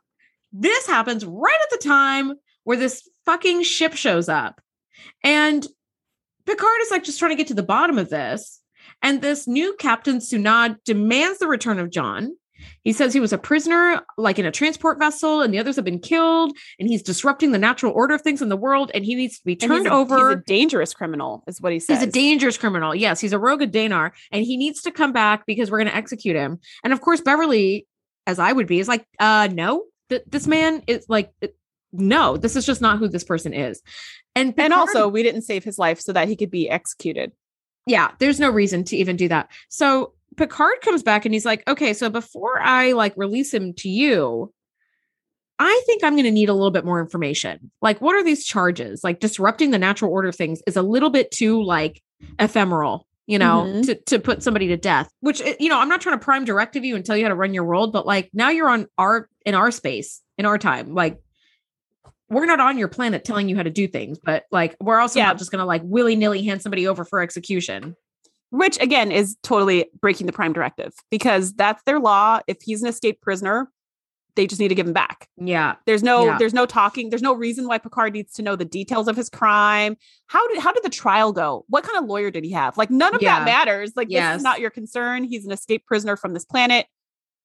[0.53, 2.35] this happens right at the time
[2.65, 4.61] where this fucking ship shows up,
[5.23, 5.67] and
[6.47, 8.61] Picard is like just trying to get to the bottom of this.
[9.03, 12.37] And this new Captain Sunad demands the return of John.
[12.83, 15.85] He says he was a prisoner, like in a transport vessel, and the others have
[15.85, 19.15] been killed, and he's disrupting the natural order of things in the world, and he
[19.15, 20.31] needs to be and he's turned a- over.
[20.31, 21.99] He's a dangerous criminal, is what he says.
[22.01, 22.95] He's a dangerous criminal.
[22.95, 25.97] Yes, he's a rogue Danar, and he needs to come back because we're going to
[25.97, 26.59] execute him.
[26.83, 27.87] And of course, Beverly,
[28.27, 31.33] as I would be, is like, uh, no, th- this man is like,
[31.93, 33.81] no, this is just not who this person is.
[34.35, 37.31] And and also, we didn't save his life so that he could be executed.
[37.87, 39.51] yeah, there's no reason to even do that.
[39.69, 43.89] So Picard comes back and he's like, okay, so before I like release him to
[43.89, 44.53] you,
[45.59, 47.71] I think I'm going to need a little bit more information.
[47.81, 49.05] Like, what are these charges?
[49.05, 52.03] Like, disrupting the natural order of things is a little bit too like
[52.39, 53.87] ephemeral you know, Mhm.
[53.87, 56.45] to, to put somebody to death, which, eh, you know, I'm not trying to prime
[56.45, 58.87] directive you and tell you how to run your world, but like now you're on
[58.99, 60.93] our, in our space, in our time.
[60.93, 61.19] Like,
[62.29, 65.21] we're not on your planet telling you how to do things, but like, we're also
[65.21, 65.29] Yeah.
[65.29, 67.97] not just going to like willy nilly hand somebody over for execution.
[68.55, 72.39] Which again is totally breaking the prime directive because that's their law.
[72.47, 73.69] If he's an escaped prisoner,
[74.37, 75.29] they just need to give him back.
[75.37, 75.75] Yeah.
[75.87, 76.39] There's no Yeah.
[76.39, 77.11] there's no talking.
[77.11, 79.97] There's no reason why Picard needs to know the details of his crime.
[80.29, 81.65] How did how did the trial go?
[81.69, 82.77] What kind of lawyer did he have?
[82.79, 83.41] Like none of Yeah.
[83.41, 83.93] that matters.
[83.97, 84.37] Like this Yes.
[84.39, 85.25] is not your concern.
[85.25, 86.87] He's an escaped prisoner from this planet.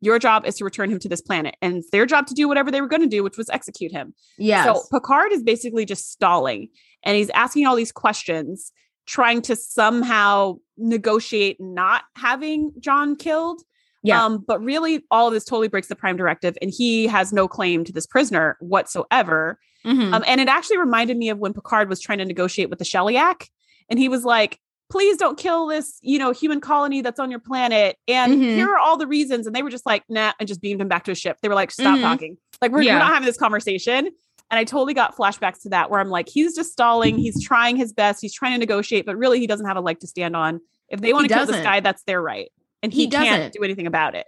[0.01, 2.47] Your job is to return him to this planet, and it's their job to do
[2.47, 4.13] whatever they were going to do, which was execute him.
[4.37, 6.69] yeah So Picard is basically just stalling
[7.03, 8.71] and he's asking all these questions,
[9.09, 13.63] trying to somehow negotiate not having John killed.
[14.03, 14.23] Yeah.
[14.23, 17.47] Um, but really, all of this totally breaks the Prime Directive, and he has no
[17.47, 19.59] claim to this prisoner whatsoever.
[19.85, 20.13] Mhm.
[20.13, 22.85] Um, and it actually reminded me of when Picard was trying to negotiate with the
[22.85, 23.47] Sheliak,
[23.89, 24.59] and he was like,
[24.91, 28.55] "Please don't kill this, you know, human colony that's on your planet." And Mhm.
[28.55, 30.87] here are all the reasons, and they were just like, "Nah," and just beamed him
[30.87, 31.37] back to his ship.
[31.41, 32.01] They were like, "Stop Mhm.
[32.01, 32.37] talking.
[32.61, 32.93] Like we're, Yeah.
[32.93, 34.11] we're not having this conversation."
[34.51, 37.17] And I totally got flashbacks to that, where I'm like, he's just stalling.
[37.17, 38.19] He's trying his best.
[38.21, 40.59] He's trying to negotiate, but really, he doesn't have a leg to stand on.
[40.89, 42.49] If they want to kill this guy, that's their right,
[42.81, 43.53] and he, He can't doesn't.
[43.53, 44.25] do anything about it.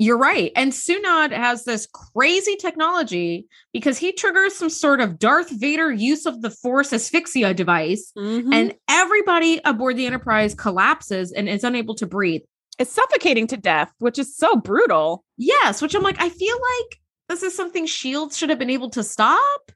[0.00, 0.52] You're right.
[0.54, 6.24] And Sunad has this crazy technology because he triggers some sort of Darth Vader use
[6.24, 8.54] of the Force asphyxia device, Mhm.
[8.54, 12.42] and everybody aboard the Enterprise collapses and is unable to breathe.
[12.78, 15.24] it's suffocating to death, which is so brutal.
[15.36, 18.90] Yes, which I'm like, I feel like this is something Shields should have been able
[18.90, 19.72] to stop.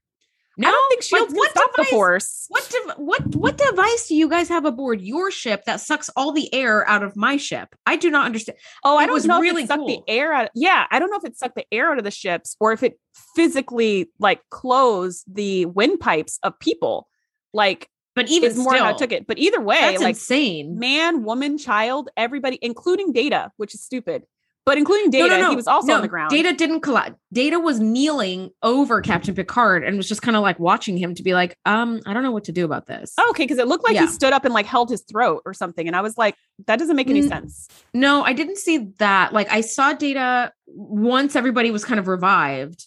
[0.59, 2.45] No, I don't think Like, Shields what can stop the device- Force.
[2.51, 6.31] What dev- what what device do you guys have aboard your ship that sucks all
[6.33, 7.75] the air out of my ship?
[7.87, 8.59] I do not understand.
[8.85, 10.05] Oh, I It don't was know really if it sucked cool.
[10.07, 10.51] the air out.
[10.55, 12.83] Yeah, I don't know if it sucked the air out of the ships or if
[12.83, 12.99] it
[13.35, 17.09] physically like closed the windpipes of people.
[17.55, 19.27] Like But even it's more how it took it.
[19.27, 20.79] But either way, that's like insane.
[20.79, 24.25] man, woman, child, everybody, including Data, which is stupid,
[24.65, 26.31] but including Data, no he was also No, on the ground.
[26.31, 27.17] Data didn't collapse.
[27.33, 31.23] Data was kneeling over Captain Picard and was just kind of like watching him to
[31.23, 33.13] be like, um, I don't know what to do about this.
[33.19, 34.03] Oh, okay, because it looked like Yeah.
[34.03, 36.37] he stood up and like held his throat or something, and I was like,
[36.67, 37.69] that doesn't make any Mm, sense.
[37.95, 39.33] No, I didn't see that.
[39.33, 42.87] Like I saw Data once everybody was kind of revived,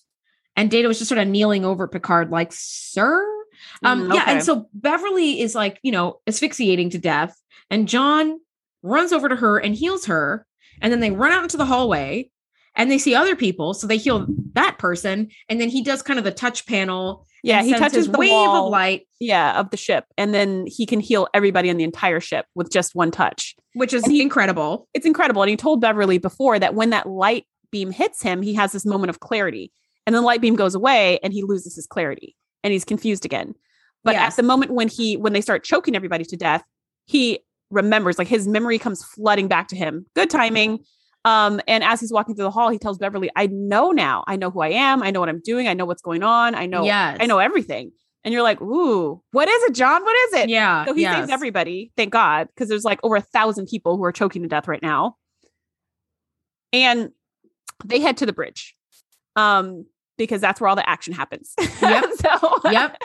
[0.55, 3.21] and Data was just sort of kneeling over Picard, like, sir.
[3.83, 7.35] Um, Mm, yeah, and so Beverly is like, you know, asphyxiating to death,
[7.69, 8.39] and John
[8.83, 10.45] runs over to her and heals her,
[10.81, 12.29] and then they run out into the hallway
[12.77, 16.19] and they see other people, so they heal that person, and then he does kind
[16.19, 17.25] of the touch panel.
[17.41, 18.65] Yeah, he touches the wave wall.
[18.65, 22.19] of light, yeah, of the ship, and then he can heal everybody in the entire
[22.19, 23.55] ship with just one touch.
[23.75, 24.87] which is he- incredible.
[24.93, 25.41] it's incredible.
[25.41, 28.85] And he told Beverly before that when that light beam hits him, he has this
[28.85, 29.71] moment of clarity.
[30.05, 33.25] And then the light beam goes away and he loses his clarity and he's confused
[33.25, 33.53] again.
[34.03, 34.33] But Yes.
[34.33, 36.63] at the moment when he when they start choking everybody to death,
[37.05, 37.39] he
[37.71, 40.05] remembers like his memory comes flooding back to him.
[40.15, 40.79] Good timing.
[41.25, 44.23] Um, and as he's walking through the hall, he tells Beverly, I know now.
[44.27, 45.01] I know who I am.
[45.01, 45.67] I know what I'm doing.
[45.67, 46.53] I know what's going on.
[46.53, 47.91] I know yes, I know everything.
[48.23, 50.03] And you're like, ooh, what is it, John?
[50.03, 50.49] What is it?
[50.49, 51.15] Yeah, So he yes.
[51.15, 54.47] saves everybody, thank God, because there's like over a thousand people who are choking to
[54.47, 55.15] death right now.
[56.73, 57.09] And
[57.83, 58.75] they head to the bridge.
[59.35, 59.85] Um,
[60.17, 61.53] because that's where all the action happens.
[61.81, 62.05] Yep.
[62.21, 62.97] so yep.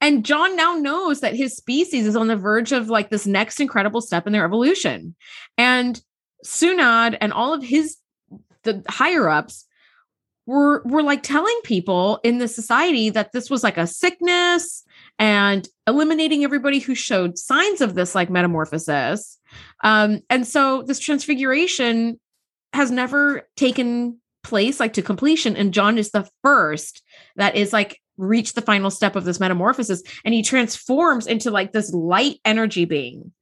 [0.00, 3.60] And John now knows that his species is on the verge of like this next
[3.60, 5.14] incredible step in their evolution.
[5.56, 6.00] And
[6.44, 7.96] Sunad and all of his
[8.62, 9.66] the higher ups
[10.46, 14.84] were were like telling people in the society that this was like a sickness
[15.18, 19.38] and eliminating everybody who showed signs of this like metamorphosis.
[19.82, 22.20] Um, and so this transfiguration
[22.72, 27.02] has never taken place like to completion and john is the first
[27.36, 31.72] that is like reach the final step of this metamorphosis and he transforms into like
[31.72, 33.32] this light energy being.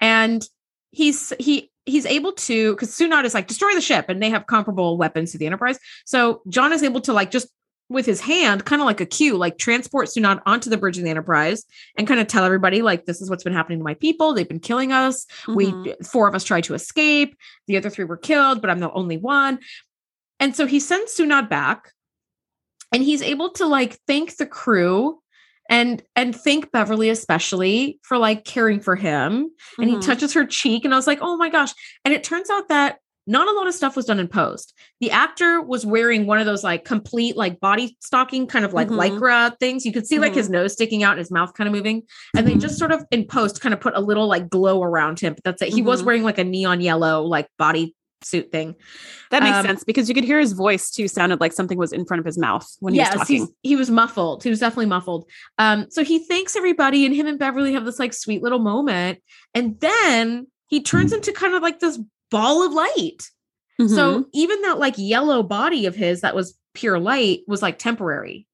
[0.00, 0.46] And
[0.90, 4.46] he's he he's able to because Sunad is like destroy the ship and they have
[4.46, 5.78] comparable weapons to the enterprise.
[6.04, 7.48] So john is able to like just
[7.88, 11.04] with his hand kind of like a cue like transport Sunad onto the bridge of
[11.04, 11.64] the enterprise
[11.96, 14.34] and kind of tell everybody like this is what's been happening to my people.
[14.34, 15.26] They've been killing us.
[15.46, 15.54] Mhm.
[15.54, 17.36] we four of us tried to escape.
[17.68, 19.58] The other three were killed but i'm the only one
[20.40, 21.92] and so he sends sunad back
[22.92, 25.18] and he's able to like thank the crew
[25.68, 30.04] and and thank beverly especially for like caring for him and he Mhm.
[30.06, 31.72] touches her cheek and i was like oh my gosh
[32.04, 35.10] and it turns out that not a lot of stuff was done in post the
[35.10, 39.18] actor was wearing one of those like complete like body stocking kind of like Mhm.
[39.18, 41.74] lycra things you could see like his nose sticking out and his mouth kind of
[41.74, 42.02] moving
[42.36, 42.60] and they Mhm.
[42.60, 45.42] just sort of in post kind of put a little like glow around him but
[45.42, 46.06] that's it he was Mhm.
[46.06, 47.96] wearing like a neon yellow like body
[48.26, 48.74] suit thing
[49.30, 51.92] that makes um, sense because you could hear his voice too sounded like something was
[51.92, 53.48] in front of his mouth when he was talking.
[53.62, 54.42] he was muffled.
[54.42, 55.28] He was definitely muffled.
[55.58, 59.20] Um, so he thanks everybody, and him and Beverly have this like sweet little moment.
[59.54, 61.98] And then he turns into kind of like this
[62.30, 63.30] ball of light.
[63.80, 63.94] Mhm.
[63.94, 68.46] So even that like yellow body of his that was pure light was like temporary.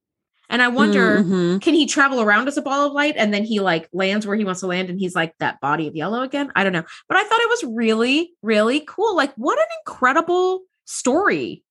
[0.53, 1.61] And I wonder, Mhm.
[1.63, 4.37] can he travel around as a ball of light and then he like lands where
[4.37, 6.53] he wants to land and he's like that body of yellow again?
[6.55, 6.85] I don't know.
[7.09, 9.17] But I thought it was really, really cool.
[9.17, 11.65] Like, what an incredible story.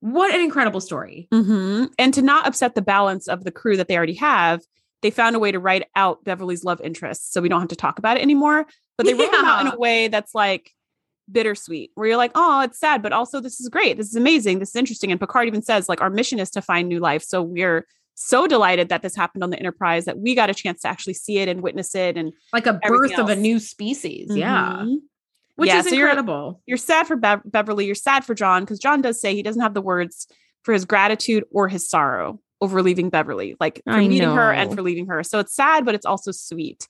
[0.00, 1.28] What an incredible story.
[1.32, 1.92] Mhm.
[1.98, 4.62] And to not upset the balance of the crew that they already have,
[5.02, 7.76] they found a way to write out Beverly's love interest so we don't have to
[7.76, 8.66] talk about it anymore.
[8.96, 10.70] But they wrote them out in a way that's like
[11.30, 13.96] bittersweet, where you're like, oh, it's sad, but also this is great.
[13.98, 14.58] This is amazing.
[14.60, 15.10] This is interesting.
[15.10, 17.22] And Picard even says, like, our mission is to find new life.
[17.22, 17.86] So we're
[18.18, 21.12] so delighted that this happened on the Enterprise that we got a chance to actually
[21.14, 22.16] see it and witness it.
[22.16, 24.34] And Like a birth of a new species.
[24.34, 24.78] Yeah.
[24.84, 24.96] Mhm.
[25.56, 26.60] Which Yeah, is so you're- incredible.
[26.66, 29.62] you're sad for Bev- Beverly, you're sad for John because John does say he doesn't
[29.62, 30.26] have the words
[30.62, 34.74] for his gratitude or his sorrow over leaving Beverly, like for I meeting her and
[34.74, 35.22] for leaving her.
[35.22, 36.88] So it's sad, but it's also sweet.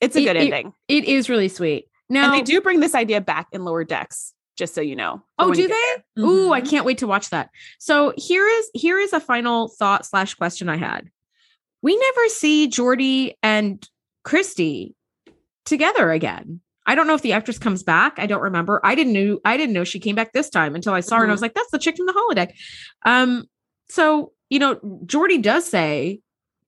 [0.00, 0.72] It's a It- good it- ending.
[0.88, 1.86] It is really sweet.
[2.10, 5.22] Now, and they do bring this idea back in lower decks, just so you know.
[5.38, 5.74] Oh, do they?
[6.16, 6.26] there.
[6.26, 6.68] Ooh, I Mhm.
[6.68, 7.48] can't wait to watch that.
[7.78, 11.08] So here is here is a final thought slash question I had.
[11.80, 13.88] We never see Geordi and
[14.24, 14.94] Christy
[15.64, 16.60] together again.
[16.86, 18.14] I don't know if the actress comes back.
[18.18, 18.80] I don't remember.
[18.82, 21.22] I didn't know I didn't know she came back this time until I saw her
[21.22, 22.52] and I was like, that's the chick from the holodeck.
[23.06, 23.44] Um,
[23.88, 26.20] so you know, Geordi does say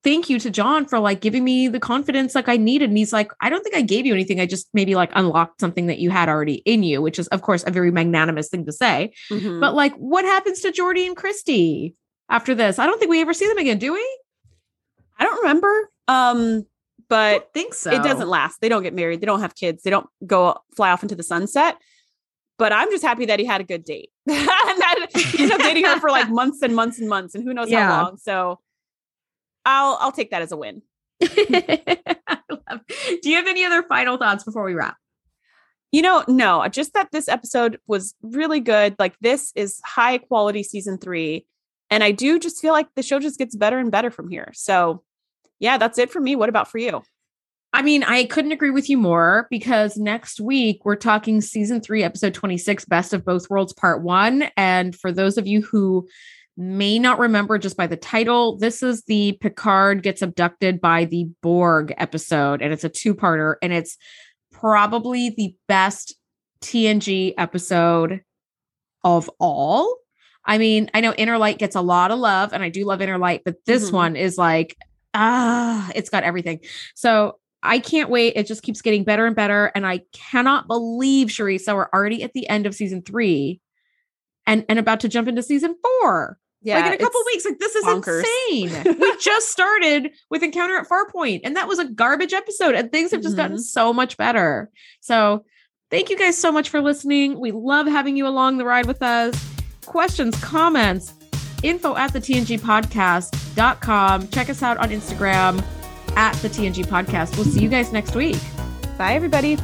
[0.03, 2.89] thank you to John for like giving me the confidence like I needed.
[2.89, 4.41] And he's like, I don't think I gave you anything.
[4.41, 7.43] I just maybe like unlocked something that you had already in you, which is of
[7.43, 9.13] course a very magnanimous thing to say.
[9.31, 9.61] Mhm.
[9.61, 11.95] But like, what happens to Geordi and Christy
[12.29, 12.79] after this?
[12.79, 14.19] I don't think we ever see them again, do we?
[15.19, 15.91] I don't remember.
[16.09, 16.67] Um,
[17.09, 17.91] but don't think so.
[17.91, 18.61] it doesn't last.
[18.61, 19.21] They don't get married.
[19.21, 19.83] They don't have kids.
[19.83, 21.77] They don't go fly off into the sunset.
[22.59, 24.11] But I'm just happy that he had a good date.
[24.27, 27.43] and that he ended up dating her for like months and months and months, and
[27.43, 27.89] who knows Yeah.
[27.91, 28.17] how long.
[28.19, 28.61] So
[29.65, 30.83] I'll I'll take that as a win.
[31.21, 31.29] Do
[33.29, 34.97] you have any other final thoughts before we wrap?
[35.93, 38.95] You know, no, just that this episode was really good.
[38.99, 41.47] Like this is high quality season three.
[41.91, 44.51] And I do just feel like the show just gets better and better from here.
[44.55, 45.03] So
[45.59, 46.37] yeah, that's it for me.
[46.37, 47.03] What about for you?
[47.73, 52.03] I mean, I couldn't agree with you more because next week we're talking season three,
[52.03, 54.51] episode 26, Best of Both Worlds, part one.
[54.57, 56.09] And for those of you who
[56.57, 61.29] may not remember just by the title, this is the Picard gets abducted by the
[61.43, 63.97] Borg episode, and it's a two parter, and it's
[64.53, 66.15] probably the best
[66.61, 68.21] TNG episode
[69.05, 69.97] of all.
[70.45, 73.01] I mean, I know Inner Light gets a lot of love, and I do love
[73.01, 73.95] Inner Light, but this Mhm.
[73.95, 74.77] one is like,
[75.15, 76.61] ah, it's got everything.
[76.95, 78.35] So I can't wait.
[78.37, 79.67] It just keeps getting better and better.
[79.75, 83.61] And I cannot believe, Shereese, we're already at the end of season three
[84.47, 86.39] and, and about to jump into season four.
[86.65, 87.45] like in a couple weeks.
[87.45, 88.25] Like this is bonkers.
[88.51, 88.97] insane.
[89.01, 93.11] we just started with Encounter at Farpoint, and that was a garbage episode, and things
[93.13, 93.61] have just gotten Mhm.
[93.61, 94.71] so much better.
[95.01, 95.45] So
[95.91, 97.41] thank you guys so much for listening.
[97.41, 99.35] We love having you along the ride with us.
[99.87, 101.15] Questions, comments,
[101.63, 104.29] info at the TNG podcast.com.
[104.29, 105.65] Check us out on Instagram
[106.17, 107.37] at the TNG podcast.
[107.37, 108.37] We'll see you guys next week.
[108.99, 109.57] Bye, everybody.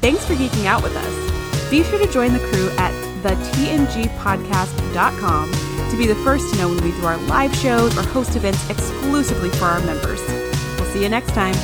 [0.00, 1.29] Thanks for geeking out with us.
[1.70, 2.92] Be sure to join the crew at
[3.22, 5.50] thetngpodcast.com
[5.90, 8.68] to be the first to know when we do our live shows or host events
[8.68, 10.20] exclusively for our members.
[10.78, 11.54] We'll see you next time.